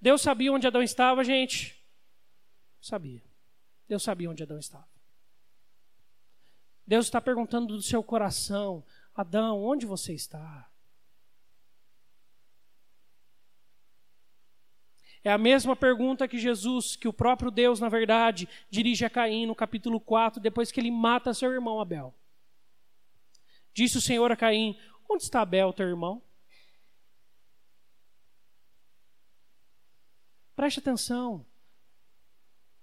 Deus 0.00 0.22
sabia 0.22 0.52
onde 0.52 0.66
Adão 0.66 0.82
estava, 0.82 1.24
gente? 1.24 1.82
Sabia. 2.80 3.22
Deus 3.88 4.02
sabia 4.02 4.30
onde 4.30 4.42
Adão 4.42 4.58
estava. 4.58 4.93
Deus 6.86 7.06
está 7.06 7.20
perguntando 7.20 7.74
do 7.74 7.82
seu 7.82 8.02
coração: 8.02 8.84
Adão, 9.14 9.62
onde 9.64 9.86
você 9.86 10.12
está? 10.12 10.68
É 15.22 15.32
a 15.32 15.38
mesma 15.38 15.74
pergunta 15.74 16.28
que 16.28 16.38
Jesus, 16.38 16.96
que 16.96 17.08
o 17.08 17.12
próprio 17.12 17.50
Deus, 17.50 17.80
na 17.80 17.88
verdade, 17.88 18.46
dirige 18.68 19.06
a 19.06 19.10
Caim 19.10 19.46
no 19.46 19.54
capítulo 19.54 19.98
4, 19.98 20.38
depois 20.38 20.70
que 20.70 20.78
ele 20.78 20.90
mata 20.90 21.32
seu 21.32 21.50
irmão 21.50 21.80
Abel. 21.80 22.14
Disse 23.72 23.96
o 23.96 24.02
Senhor 24.02 24.30
a 24.30 24.36
Caim: 24.36 24.78
Onde 25.08 25.22
está 25.22 25.40
Abel, 25.40 25.72
teu 25.72 25.88
irmão? 25.88 26.22
Preste 30.54 30.78
atenção. 30.78 31.44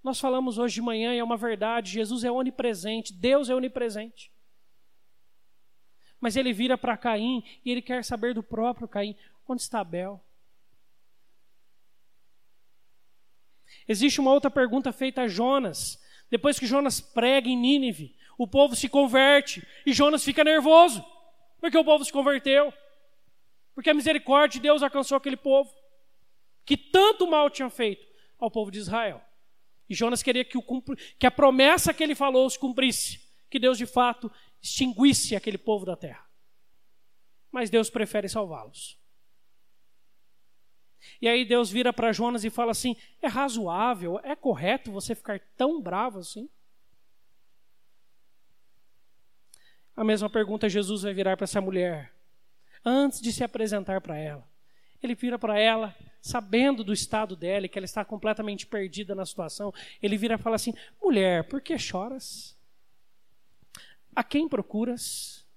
Nós 0.03 0.19
falamos 0.19 0.57
hoje 0.57 0.75
de 0.75 0.81
manhã 0.81 1.13
e 1.13 1.19
é 1.19 1.23
uma 1.23 1.37
verdade: 1.37 1.91
Jesus 1.91 2.23
é 2.23 2.31
onipresente, 2.31 3.13
Deus 3.13 3.49
é 3.49 3.55
onipresente. 3.55 4.31
Mas 6.19 6.35
ele 6.35 6.53
vira 6.53 6.77
para 6.77 6.97
Caim 6.97 7.43
e 7.65 7.71
ele 7.71 7.81
quer 7.81 8.03
saber 8.03 8.33
do 8.33 8.43
próprio 8.43 8.87
Caim: 8.87 9.15
onde 9.47 9.61
está 9.61 9.79
Abel? 9.79 10.23
Existe 13.87 14.19
uma 14.19 14.31
outra 14.31 14.49
pergunta 14.49 14.91
feita 14.91 15.23
a 15.23 15.27
Jonas. 15.27 16.01
Depois 16.29 16.57
que 16.57 16.65
Jonas 16.65 17.01
prega 17.01 17.49
em 17.49 17.57
Nínive, 17.57 18.15
o 18.37 18.47
povo 18.47 18.75
se 18.75 18.87
converte 18.87 19.65
e 19.85 19.93
Jonas 19.93 20.23
fica 20.23 20.43
nervoso. 20.43 21.03
Porque 21.59 21.77
o 21.77 21.83
povo 21.83 22.05
se 22.05 22.11
converteu. 22.11 22.73
Porque 23.75 23.89
a 23.89 23.93
misericórdia 23.93 24.59
de 24.59 24.63
Deus 24.63 24.81
alcançou 24.81 25.17
aquele 25.17 25.37
povo 25.37 25.73
que 26.65 26.77
tanto 26.77 27.29
mal 27.29 27.49
tinha 27.49 27.69
feito 27.69 28.05
ao 28.39 28.49
povo 28.49 28.71
de 28.71 28.79
Israel. 28.79 29.21
E 29.91 29.93
Jonas 29.93 30.23
queria 30.23 30.45
que, 30.45 30.57
o, 30.57 30.63
que 31.19 31.27
a 31.27 31.29
promessa 31.29 31.93
que 31.93 32.01
ele 32.01 32.15
falou 32.15 32.49
se 32.49 32.57
cumprisse, 32.57 33.19
que 33.49 33.59
Deus 33.59 33.77
de 33.77 33.85
fato 33.85 34.31
extinguisse 34.61 35.35
aquele 35.35 35.57
povo 35.57 35.85
da 35.85 35.97
terra. 35.97 36.25
Mas 37.51 37.69
Deus 37.69 37.89
prefere 37.89 38.29
salvá-los. 38.29 38.97
E 41.21 41.27
aí 41.27 41.43
Deus 41.43 41.69
vira 41.69 41.91
para 41.91 42.13
Jonas 42.13 42.45
e 42.45 42.49
fala 42.49 42.71
assim: 42.71 42.95
é 43.21 43.27
razoável, 43.27 44.17
é 44.23 44.33
correto 44.33 44.93
você 44.93 45.13
ficar 45.13 45.41
tão 45.57 45.81
bravo 45.81 46.19
assim? 46.19 46.49
A 49.93 50.05
mesma 50.05 50.29
pergunta 50.29 50.69
Jesus 50.69 51.01
vai 51.01 51.13
virar 51.13 51.35
para 51.35 51.43
essa 51.43 51.59
mulher, 51.59 52.15
antes 52.85 53.19
de 53.19 53.33
se 53.33 53.43
apresentar 53.43 53.99
para 53.99 54.17
ela. 54.17 54.49
Ele 55.01 55.15
vira 55.15 55.39
para 55.39 55.59
ela, 55.59 55.95
sabendo 56.21 56.83
do 56.83 56.93
estado 56.93 57.35
dela, 57.35 57.67
que 57.67 57.77
ela 57.77 57.85
está 57.85 58.05
completamente 58.05 58.67
perdida 58.67 59.15
na 59.15 59.25
situação. 59.25 59.73
Ele 60.01 60.17
vira 60.17 60.35
e 60.35 60.37
fala 60.37 60.55
assim: 60.55 60.73
Mulher, 61.01 61.47
por 61.47 61.61
que 61.61 61.77
choras? 61.77 62.57
A 64.15 64.23
quem 64.23 64.47
procuras? 64.47 65.47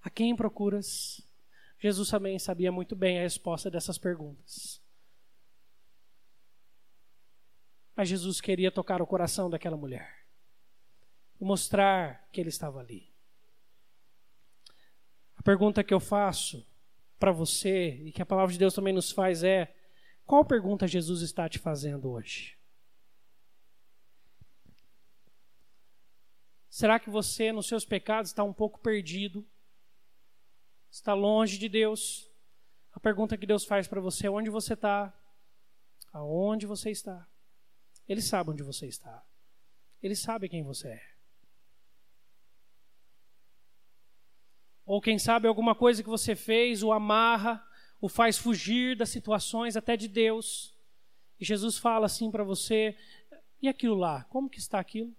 A 0.00 0.10
quem 0.10 0.36
procuras? 0.36 1.20
Jesus 1.78 2.08
também 2.08 2.38
sabia 2.38 2.70
muito 2.70 2.94
bem 2.94 3.18
a 3.18 3.22
resposta 3.22 3.68
dessas 3.68 3.98
perguntas. 3.98 4.80
Mas 7.96 8.08
Jesus 8.08 8.40
queria 8.40 8.70
tocar 8.70 9.02
o 9.02 9.06
coração 9.06 9.50
daquela 9.50 9.76
mulher 9.76 10.21
e 11.42 11.44
mostrar 11.44 12.28
que 12.30 12.40
ele 12.40 12.50
estava 12.50 12.78
ali. 12.78 13.12
A 15.34 15.42
pergunta 15.42 15.82
que 15.82 15.92
eu 15.92 15.98
faço 15.98 16.64
para 17.18 17.32
você 17.32 17.96
e 18.04 18.12
que 18.12 18.22
a 18.22 18.26
palavra 18.26 18.52
de 18.52 18.58
Deus 18.60 18.72
também 18.72 18.94
nos 18.94 19.10
faz 19.10 19.42
é: 19.42 19.74
qual 20.24 20.44
pergunta 20.44 20.86
Jesus 20.86 21.20
está 21.20 21.48
te 21.48 21.58
fazendo 21.58 22.08
hoje? 22.08 22.56
Será 26.70 27.00
que 27.00 27.10
você, 27.10 27.50
nos 27.50 27.66
seus 27.66 27.84
pecados, 27.84 28.30
está 28.30 28.44
um 28.44 28.52
pouco 28.54 28.78
perdido? 28.78 29.44
Está 30.92 31.12
longe 31.12 31.58
de 31.58 31.68
Deus? 31.68 32.30
A 32.92 33.00
pergunta 33.00 33.36
que 33.36 33.46
Deus 33.46 33.64
faz 33.64 33.88
para 33.88 34.00
você 34.00 34.28
é: 34.28 34.30
onde 34.30 34.48
você 34.48 34.74
está? 34.74 35.12
Aonde 36.12 36.66
você 36.66 36.92
está? 36.92 37.28
Ele 38.06 38.22
sabe 38.22 38.50
onde 38.50 38.62
você 38.62 38.86
está. 38.86 39.26
Ele 40.00 40.14
sabe 40.14 40.48
quem 40.48 40.62
você 40.62 40.86
é. 40.86 41.11
Ou 44.92 45.00
quem 45.00 45.18
sabe 45.18 45.48
alguma 45.48 45.74
coisa 45.74 46.02
que 46.02 46.08
você 46.10 46.36
fez 46.36 46.82
o 46.82 46.92
amarra, 46.92 47.66
o 47.98 48.10
faz 48.10 48.36
fugir 48.36 48.94
das 48.94 49.08
situações 49.08 49.74
até 49.74 49.96
de 49.96 50.06
Deus. 50.06 50.76
E 51.40 51.46
Jesus 51.46 51.78
fala 51.78 52.04
assim 52.04 52.30
para 52.30 52.44
você: 52.44 52.94
e 53.62 53.70
aquilo 53.70 53.94
lá? 53.94 54.24
Como 54.24 54.50
que 54.50 54.58
está 54.58 54.78
aquilo? 54.78 55.16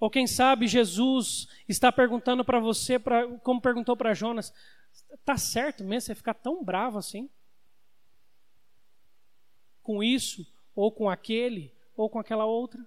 Ou 0.00 0.10
quem 0.10 0.26
sabe 0.26 0.66
Jesus 0.66 1.46
está 1.68 1.92
perguntando 1.92 2.44
para 2.44 2.58
você, 2.58 2.98
pra, 2.98 3.38
como 3.38 3.60
perguntou 3.60 3.96
para 3.96 4.14
Jonas: 4.14 4.52
tá 5.24 5.36
certo 5.36 5.84
mesmo 5.84 6.08
você 6.08 6.14
ficar 6.16 6.34
tão 6.34 6.64
bravo 6.64 6.98
assim? 6.98 7.30
Com 9.80 10.02
isso, 10.02 10.44
ou 10.74 10.90
com 10.90 11.08
aquele, 11.08 11.72
ou 11.96 12.10
com 12.10 12.18
aquela 12.18 12.46
outra? 12.46 12.84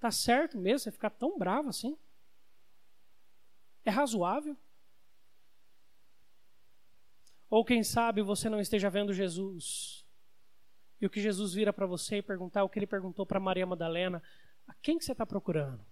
Tá 0.00 0.10
certo 0.10 0.58
mesmo 0.58 0.80
você 0.80 0.90
ficar 0.90 1.10
tão 1.10 1.38
bravo 1.38 1.68
assim? 1.68 1.96
É 3.88 3.90
razoável? 3.90 4.54
Ou 7.48 7.64
quem 7.64 7.82
sabe 7.82 8.20
você 8.20 8.50
não 8.50 8.60
esteja 8.60 8.90
vendo 8.90 9.14
Jesus 9.14 10.04
e 11.00 11.06
o 11.06 11.10
que 11.10 11.22
Jesus 11.22 11.54
vira 11.54 11.72
para 11.72 11.86
você 11.86 12.18
e 12.18 12.22
perguntar 12.22 12.64
o 12.64 12.68
que 12.68 12.78
ele 12.78 12.86
perguntou 12.86 13.24
para 13.24 13.40
Maria 13.40 13.64
Madalena: 13.64 14.22
a 14.66 14.74
quem 14.74 14.98
que 14.98 15.06
você 15.06 15.12
está 15.12 15.24
procurando? 15.24 15.82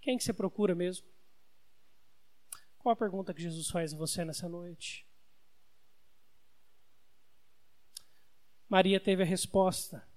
Quem 0.00 0.16
que 0.16 0.22
você 0.22 0.32
procura 0.32 0.72
mesmo? 0.72 1.08
Qual 2.78 2.92
a 2.92 2.96
pergunta 2.96 3.34
que 3.34 3.42
Jesus 3.42 3.68
faz 3.68 3.92
a 3.92 3.96
você 3.96 4.24
nessa 4.24 4.48
noite? 4.48 5.04
Maria 8.68 9.00
teve 9.00 9.24
a 9.24 9.26
resposta. 9.26 10.08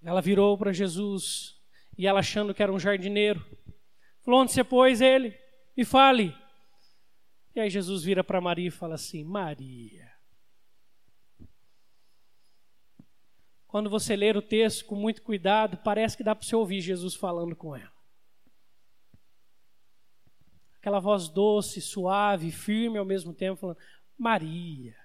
Ela 0.00 0.22
virou 0.22 0.56
para 0.56 0.72
Jesus 0.72 1.57
e 1.98 2.06
ela 2.06 2.20
achando 2.20 2.54
que 2.54 2.62
era 2.62 2.72
um 2.72 2.78
jardineiro. 2.78 3.44
Falou: 4.22 4.40
Onde 4.40 4.52
você 4.52 4.62
pôs 4.62 5.00
ele? 5.00 5.36
Me 5.76 5.84
fale. 5.84 6.32
E 7.54 7.60
aí 7.60 7.68
Jesus 7.68 8.04
vira 8.04 8.22
para 8.22 8.40
Maria 8.40 8.68
e 8.68 8.70
fala 8.70 8.94
assim: 8.94 9.24
Maria. 9.24 10.08
Quando 13.66 13.90
você 13.90 14.16
ler 14.16 14.36
o 14.36 14.40
texto 14.40 14.86
com 14.86 14.94
muito 14.94 15.22
cuidado, 15.22 15.76
parece 15.78 16.16
que 16.16 16.22
dá 16.22 16.34
para 16.34 16.46
você 16.46 16.56
ouvir 16.56 16.80
Jesus 16.80 17.14
falando 17.14 17.54
com 17.56 17.74
ela. 17.76 17.98
aquela 20.76 21.00
voz 21.00 21.28
doce, 21.28 21.82
suave, 21.82 22.50
firme 22.50 22.96
ao 22.96 23.04
mesmo 23.04 23.34
tempo, 23.34 23.60
falando: 23.60 23.78
Maria. 24.16 24.96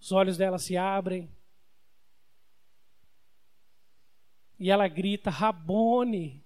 Os 0.00 0.12
olhos 0.12 0.36
dela 0.36 0.58
se 0.58 0.76
abrem. 0.76 1.28
E 4.62 4.70
ela 4.70 4.86
grita: 4.86 5.28
Rabone. 5.28 6.40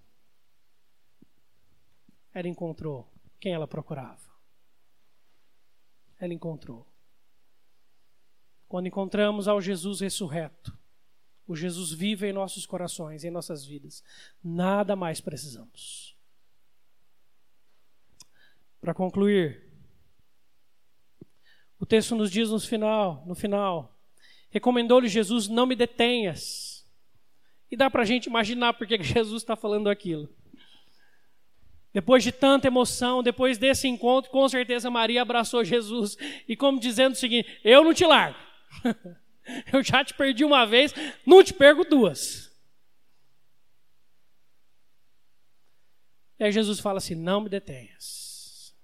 Ela 2.33 2.49
encontrou 2.49 3.13
quem 3.39 3.53
ela 3.53 3.69
procurava. 3.69 4.27
Ela 6.19 6.33
encontrou. 6.33 6.87
Quando 8.67 8.87
encontramos 8.87 9.47
ao 9.47 9.61
Jesus 9.61 10.01
ressurreto, 10.01 10.77
o 11.47 11.55
Jesus 11.55 11.93
vive 11.93 12.27
em 12.27 12.33
nossos 12.33 12.65
corações, 12.65 13.23
em 13.23 13.31
nossas 13.31 13.67
vidas, 13.67 14.03
nada 14.43 14.97
mais 14.97 15.21
precisamos. 15.21 16.17
Para 18.81 18.95
concluir, 18.95 19.63
o 21.79 21.85
texto 21.85 22.17
nos 22.17 22.31
diz 22.31 22.49
no 22.49 22.59
final, 22.59 23.23
no 23.27 23.35
final, 23.35 23.95
recomendou-lhe 24.49 25.07
Jesus: 25.07 25.49
não 25.49 25.67
me 25.67 25.77
detenhas. 25.77 26.66
E 27.71 27.77
dá 27.77 27.91
para 27.91 28.03
a 28.03 28.07
gente 28.07 28.27
imaginar 28.27 28.75
por 28.75 28.87
que 28.87 29.01
Jesus 29.03 29.43
está 29.43 29.57
falando 29.57 29.89
aquilo. 29.89 30.29
Depois 31.93 32.23
de 32.23 32.31
tanta 32.31 32.67
emoção, 32.67 33.23
depois 33.23 33.57
desse 33.57 33.89
encontro, 33.89 34.31
com 34.31 34.47
certeza 34.49 34.91
Maria 34.91 35.23
abraçou 35.23 35.65
Jesus 35.65 36.17
e, 36.47 36.55
como 36.55 36.79
dizendo 36.79 37.15
o 37.15 37.17
seguinte: 37.17 37.59
Eu 37.65 37.83
não 37.83 37.95
te 37.95 38.05
largo. 38.05 38.39
Eu 39.73 39.83
já 39.83 40.05
te 40.05 40.13
perdi 40.13 40.45
uma 40.45 40.67
vez, 40.67 40.93
não 41.25 41.43
te 41.43 41.55
perco 41.55 41.85
duas. 41.85 42.53
E 46.39 46.45
aí 46.45 46.53
Jesus 46.53 46.81
fala 46.81 46.99
assim: 46.99 47.15
Não 47.15 47.41
me 47.41 47.49
detenhas, 47.49 48.77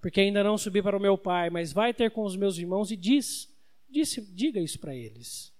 porque 0.00 0.20
ainda 0.20 0.44
não 0.44 0.56
subi 0.56 0.80
para 0.82 0.96
o 0.96 1.00
meu 1.00 1.18
Pai, 1.18 1.50
mas 1.50 1.72
vai 1.72 1.92
ter 1.92 2.10
com 2.10 2.24
os 2.24 2.36
meus 2.36 2.56
irmãos 2.58 2.92
e 2.92 2.96
diz, 2.96 3.52
disse, 3.88 4.20
diga 4.32 4.60
isso 4.60 4.78
para 4.78 4.94
eles: 4.94 5.52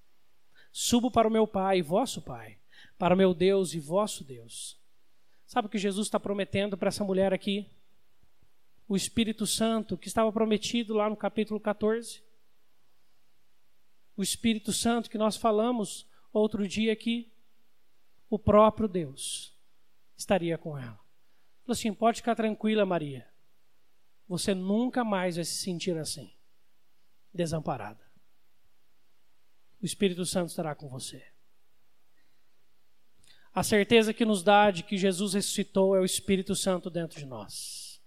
Subo 0.73 1.11
para 1.11 1.29
o 1.29 1.31
meu 1.31 1.47
Pai, 1.47 1.83
vosso 1.83 2.23
Pai, 2.23 2.59
para 2.99 3.15
o 3.15 3.19
meu 3.19 3.35
Deus 3.35 3.75
e 3.75 3.81
vosso 3.81 4.25
Deus. 4.25 4.79
Sabe 5.47 5.67
o 5.67 5.71
que 5.71 5.79
Jesus 5.79 6.07
está 6.07 6.21
prometendo 6.21 6.77
para 6.77 6.89
essa 6.89 7.05
mulher 7.05 7.33
aqui? 7.33 7.69
O 8.89 8.97
Espírito 8.97 9.47
Santo 9.47 9.97
que 9.97 10.09
estava 10.09 10.33
prometido 10.33 10.95
lá 10.95 11.09
no 11.09 11.17
capítulo 11.17 11.59
14 11.61 12.23
o 14.21 14.23
Espírito 14.23 14.71
Santo 14.71 15.09
que 15.09 15.17
nós 15.17 15.39
falamos 15.39 16.07
outro 16.31 16.69
dia 16.69 16.93
aqui, 16.93 17.33
o 18.29 18.39
próprio 18.39 18.87
Deus 18.87 19.59
estaria 20.15 20.59
com 20.59 20.77
ela. 20.77 21.01
Falou 21.63 21.73
assim: 21.73 21.95
pode 21.95 22.19
ficar 22.19 22.35
tranquila, 22.35 22.85
Maria. 22.85 23.27
Você 24.29 24.55
nunca 24.55 25.03
mais 25.03 25.37
vai 25.37 25.45
se 25.47 25.57
sentir 25.57 25.97
assim, 25.97 26.31
desamparada. 27.33 28.10
O 29.81 29.87
Espírito 29.87 30.25
Santo 30.27 30.51
estará 30.51 30.75
com 30.75 30.89
você. 30.89 31.25
A 33.53 33.63
certeza 33.63 34.15
que 34.15 34.25
nos 34.25 34.43
dá 34.43 34.71
de 34.71 34.83
que 34.83 34.97
Jesus 34.97 35.35
ressuscitou 35.35 35.97
é 35.97 36.01
o 36.01 36.05
Espírito 36.05 36.55
Santo 36.55 36.89
dentro 36.89 37.19
de 37.19 37.27
nós. 37.27 38.01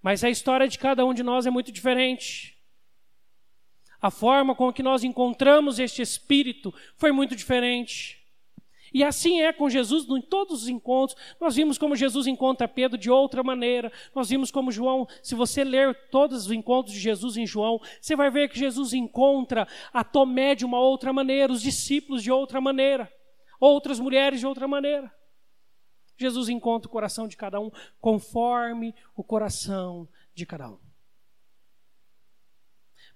Mas 0.00 0.22
a 0.22 0.30
história 0.30 0.68
de 0.68 0.78
cada 0.78 1.04
um 1.04 1.12
de 1.12 1.22
nós 1.22 1.46
é 1.46 1.50
muito 1.50 1.72
diferente. 1.72 2.56
A 4.00 4.10
forma 4.10 4.54
com 4.54 4.72
que 4.72 4.82
nós 4.82 5.02
encontramos 5.02 5.80
este 5.80 6.00
Espírito 6.02 6.72
foi 6.96 7.10
muito 7.10 7.34
diferente. 7.34 8.17
E 8.92 9.04
assim 9.04 9.40
é 9.40 9.52
com 9.52 9.68
Jesus 9.68 10.08
em 10.08 10.20
todos 10.20 10.62
os 10.62 10.68
encontros. 10.68 11.18
Nós 11.40 11.56
vimos 11.56 11.78
como 11.78 11.96
Jesus 11.96 12.26
encontra 12.26 12.66
Pedro 12.66 12.98
de 12.98 13.10
outra 13.10 13.42
maneira. 13.42 13.92
Nós 14.14 14.28
vimos 14.28 14.50
como 14.50 14.72
João, 14.72 15.06
se 15.22 15.34
você 15.34 15.64
ler 15.64 15.94
todos 16.10 16.46
os 16.46 16.52
encontros 16.52 16.94
de 16.94 17.00
Jesus 17.00 17.36
em 17.36 17.46
João, 17.46 17.80
você 18.00 18.16
vai 18.16 18.30
ver 18.30 18.48
que 18.48 18.58
Jesus 18.58 18.92
encontra 18.92 19.66
a 19.92 20.02
Tomé 20.02 20.54
de 20.54 20.64
uma 20.64 20.80
outra 20.80 21.12
maneira, 21.12 21.52
os 21.52 21.62
discípulos 21.62 22.22
de 22.22 22.30
outra 22.30 22.60
maneira, 22.60 23.12
outras 23.60 24.00
mulheres 24.00 24.40
de 24.40 24.46
outra 24.46 24.66
maneira. 24.68 25.12
Jesus 26.16 26.48
encontra 26.48 26.88
o 26.88 26.92
coração 26.92 27.28
de 27.28 27.36
cada 27.36 27.60
um 27.60 27.70
conforme 28.00 28.94
o 29.14 29.22
coração 29.22 30.08
de 30.34 30.44
cada 30.44 30.68
um. 30.68 30.78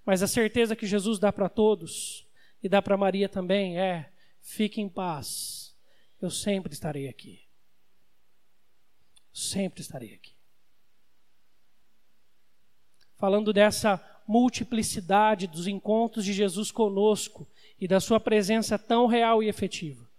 Mas 0.05 0.23
a 0.23 0.27
certeza 0.27 0.75
que 0.75 0.85
Jesus 0.85 1.19
dá 1.19 1.31
para 1.31 1.49
todos 1.49 2.27
e 2.61 2.69
dá 2.69 2.81
para 2.81 2.97
Maria 2.97 3.29
também 3.29 3.79
é: 3.79 4.11
fique 4.41 4.81
em 4.81 4.89
paz, 4.89 5.62
eu 6.25 6.29
sempre 6.29 6.73
estarei 6.73 7.07
aqui. 7.07 7.41
Sempre 9.31 9.81
estarei 9.81 10.13
aqui. 10.13 10.35
Falando 13.15 13.53
dessa 13.53 14.01
multiplicidade 14.27 15.47
dos 15.47 15.67
encontros 15.67 16.25
de 16.25 16.33
Jesus 16.33 16.71
conosco 16.71 17.49
e 17.79 17.87
da 17.87 17.99
sua 17.99 18.19
presença 18.19 18.77
tão 18.77 19.07
real 19.07 19.41
e 19.41 19.49
efetiva. 19.49 20.09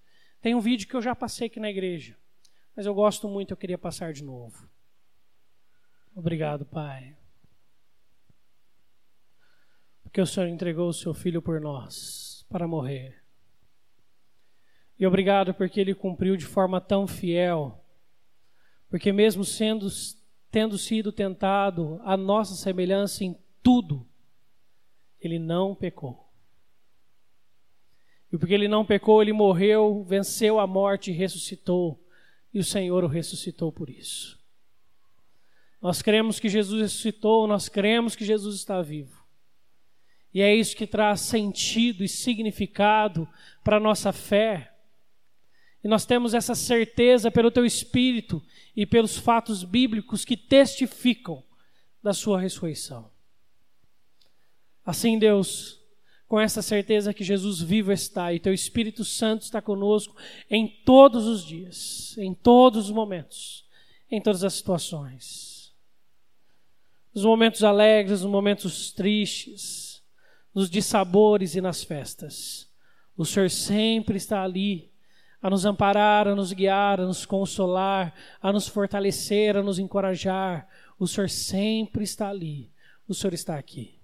Tem 0.41 0.55
um 0.55 0.61
vídeo 0.61 0.89
que 0.89 0.95
eu 0.95 1.03
já 1.03 1.15
passei 1.15 1.47
aqui 1.47 1.61
na 1.61 1.71
igreja, 1.71 2.19
mas 2.77 2.87
eu 2.87 2.95
gosto 2.95 3.29
muito, 3.29 3.51
eu 3.51 3.57
queria 3.57 3.79
passar 3.79 4.13
de 4.13 4.23
novo. 4.23 4.69
Obrigado, 6.15 6.67
Pai 6.67 7.17
porque 10.15 10.21
o 10.21 10.27
Senhor 10.29 10.47
entregou 10.47 10.89
o 10.89 10.93
seu 10.93 11.13
filho 11.13 11.43
por 11.43 11.61
nós 11.61 12.47
para 12.49 12.69
morrer. 12.69 13.24
E 14.99 15.07
obrigado 15.07 15.53
porque 15.55 15.81
ele 15.81 15.95
cumpriu 15.95 16.37
de 16.37 16.47
forma 16.47 16.81
tão 16.81 17.07
fiel, 17.07 17.85
porque 18.89 19.13
mesmo 19.13 19.45
sendo 19.45 19.89
tendo 20.51 20.79
sido 20.79 21.11
tentado 21.11 22.01
a 22.05 22.17
nossa 22.17 22.55
semelhança 22.55 23.25
em 23.25 23.37
tudo, 23.61 24.07
ele 25.21 25.37
não 25.37 25.75
pecou. 25.75 26.31
E 28.33 28.39
porque 28.39 28.55
ele 28.55 28.69
não 28.69 28.85
pecou, 28.85 29.21
ele 29.21 29.33
morreu, 29.33 30.05
venceu 30.05 30.61
a 30.61 30.67
morte 30.67 31.11
e 31.11 31.15
ressuscitou, 31.15 32.01
e 32.53 32.61
o 32.61 32.65
Senhor 32.65 33.03
o 33.03 33.09
ressuscitou 33.09 33.73
por 33.73 33.91
isso. 33.91 34.39
Nós 35.83 36.03
cremos 36.03 36.39
que 36.39 36.49
Jesus 36.49 36.81
ressuscitou, 36.81 37.47
nós 37.47 37.69
cremos 37.69 38.15
que 38.15 38.25
Jesus 38.25 38.55
está 38.57 38.81
vivo. 38.81 39.25
E 40.33 40.41
é 40.41 40.55
isso 40.55 40.77
que 40.77 40.87
traz 40.87 41.21
sentido 41.21 42.03
e 42.03 42.09
significado 42.09 43.29
para 43.63 43.77
a 43.77 43.81
nossa 43.81 44.13
fé. 44.13 44.74
E 45.85 45.89
nós 45.89 46.07
temos 46.07 46.32
essa 46.32 46.55
certeza 46.55 47.30
pelo 47.30 47.51
teu 47.51 47.66
Espírito 47.66 48.43
e 48.74 48.87
pelos 48.87 49.18
fatos 49.18 49.62
bíblicos 49.62 50.24
que 50.24 50.35
testificam 50.35 51.45
da 52.03 52.14
sua 52.14 52.41
ressurreição. 52.41 53.11
Assim, 54.82 55.18
Deus, 55.18 55.78
com 56.26 56.41
essa 56.41 56.62
certeza 56.62 57.12
que 57.12 57.22
Jesus 57.22 57.61
vivo 57.61 57.93
está 57.93 58.32
e 58.32 58.41
teu 58.41 58.55
Espírito 58.55 59.05
Santo 59.05 59.43
está 59.43 59.61
conosco 59.61 60.16
em 60.49 60.66
todos 60.87 61.26
os 61.26 61.45
dias, 61.45 62.16
em 62.16 62.32
todos 62.32 62.87
os 62.87 62.91
momentos, 62.91 63.68
em 64.11 64.22
todas 64.22 64.43
as 64.43 64.55
situações. 64.55 65.74
Nos 67.14 67.26
momentos 67.26 67.62
alegres, 67.62 68.22
nos 68.22 68.30
momentos 68.30 68.91
tristes, 68.91 70.03
nos 70.55 70.70
dissabores 70.70 71.55
e 71.55 71.61
nas 71.61 71.85
festas. 71.85 72.70
O 73.14 73.24
Senhor 73.26 73.51
sempre 73.51 74.16
está 74.16 74.43
ali 74.43 74.94
a 75.45 75.51
nos 75.51 75.67
amparar, 75.67 76.27
a 76.27 76.35
nos 76.35 76.55
guiar, 76.55 76.99
a 76.99 77.05
nos 77.05 77.27
consolar, 77.27 78.15
a 78.41 78.51
nos 78.51 78.67
fortalecer, 78.67 79.59
a 79.59 79.63
nos 79.63 79.79
encorajar. 79.79 80.67
O 80.99 81.07
Senhor 81.07 81.29
sempre 81.29 82.03
está 82.03 82.31
ali. 82.31 82.73
O 83.07 83.13
Senhor 83.13 83.35
está 83.35 83.59
aqui. 83.59 84.01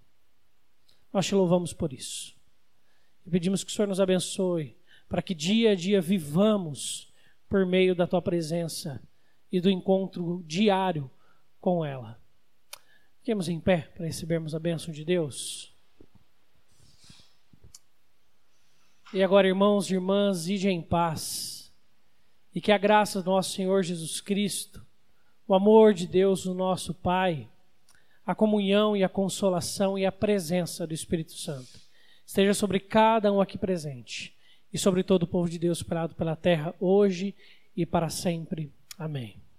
Nós 1.10 1.24
te 1.24 1.34
louvamos 1.34 1.72
por 1.72 1.94
isso. 1.94 2.36
E 3.24 3.30
pedimos 3.30 3.64
que 3.64 3.70
o 3.70 3.74
Senhor 3.74 3.88
nos 3.88 4.00
abençoe 4.00 4.76
para 5.08 5.22
que 5.22 5.34
dia 5.34 5.70
a 5.70 5.74
dia 5.74 5.98
vivamos 5.98 7.10
por 7.48 7.64
meio 7.64 7.94
da 7.94 8.06
tua 8.06 8.20
presença 8.20 9.02
e 9.50 9.62
do 9.62 9.70
encontro 9.70 10.44
diário 10.46 11.10
com 11.58 11.82
ela. 11.82 12.20
Fiquemos 13.20 13.48
em 13.48 13.58
pé 13.58 13.90
para 13.96 14.04
recebermos 14.04 14.54
a 14.54 14.58
bênção 14.58 14.92
de 14.92 15.06
Deus. 15.06 15.69
E 19.12 19.22
agora, 19.22 19.48
irmãos 19.48 19.90
e 19.90 19.94
irmãs, 19.94 20.48
ide 20.48 20.68
em 20.68 20.80
paz. 20.80 21.72
E 22.54 22.60
que 22.60 22.70
a 22.70 22.78
graça 22.78 23.22
do 23.22 23.30
nosso 23.30 23.52
Senhor 23.52 23.82
Jesus 23.82 24.20
Cristo, 24.20 24.84
o 25.46 25.54
amor 25.54 25.92
de 25.92 26.06
Deus, 26.06 26.46
o 26.46 26.54
nosso 26.54 26.94
Pai, 26.94 27.48
a 28.24 28.34
comunhão 28.34 28.96
e 28.96 29.02
a 29.02 29.08
consolação 29.08 29.98
e 29.98 30.06
a 30.06 30.12
presença 30.12 30.86
do 30.86 30.94
Espírito 30.94 31.32
Santo 31.32 31.80
esteja 32.24 32.54
sobre 32.54 32.78
cada 32.78 33.32
um 33.32 33.40
aqui 33.40 33.58
presente 33.58 34.32
e 34.72 34.78
sobre 34.78 35.02
todo 35.02 35.24
o 35.24 35.26
povo 35.26 35.50
de 35.50 35.58
Deus 35.58 35.78
espalhado 35.78 36.14
pela 36.14 36.36
terra, 36.36 36.72
hoje 36.78 37.34
e 37.76 37.84
para 37.84 38.08
sempre. 38.08 38.72
Amém. 38.96 39.49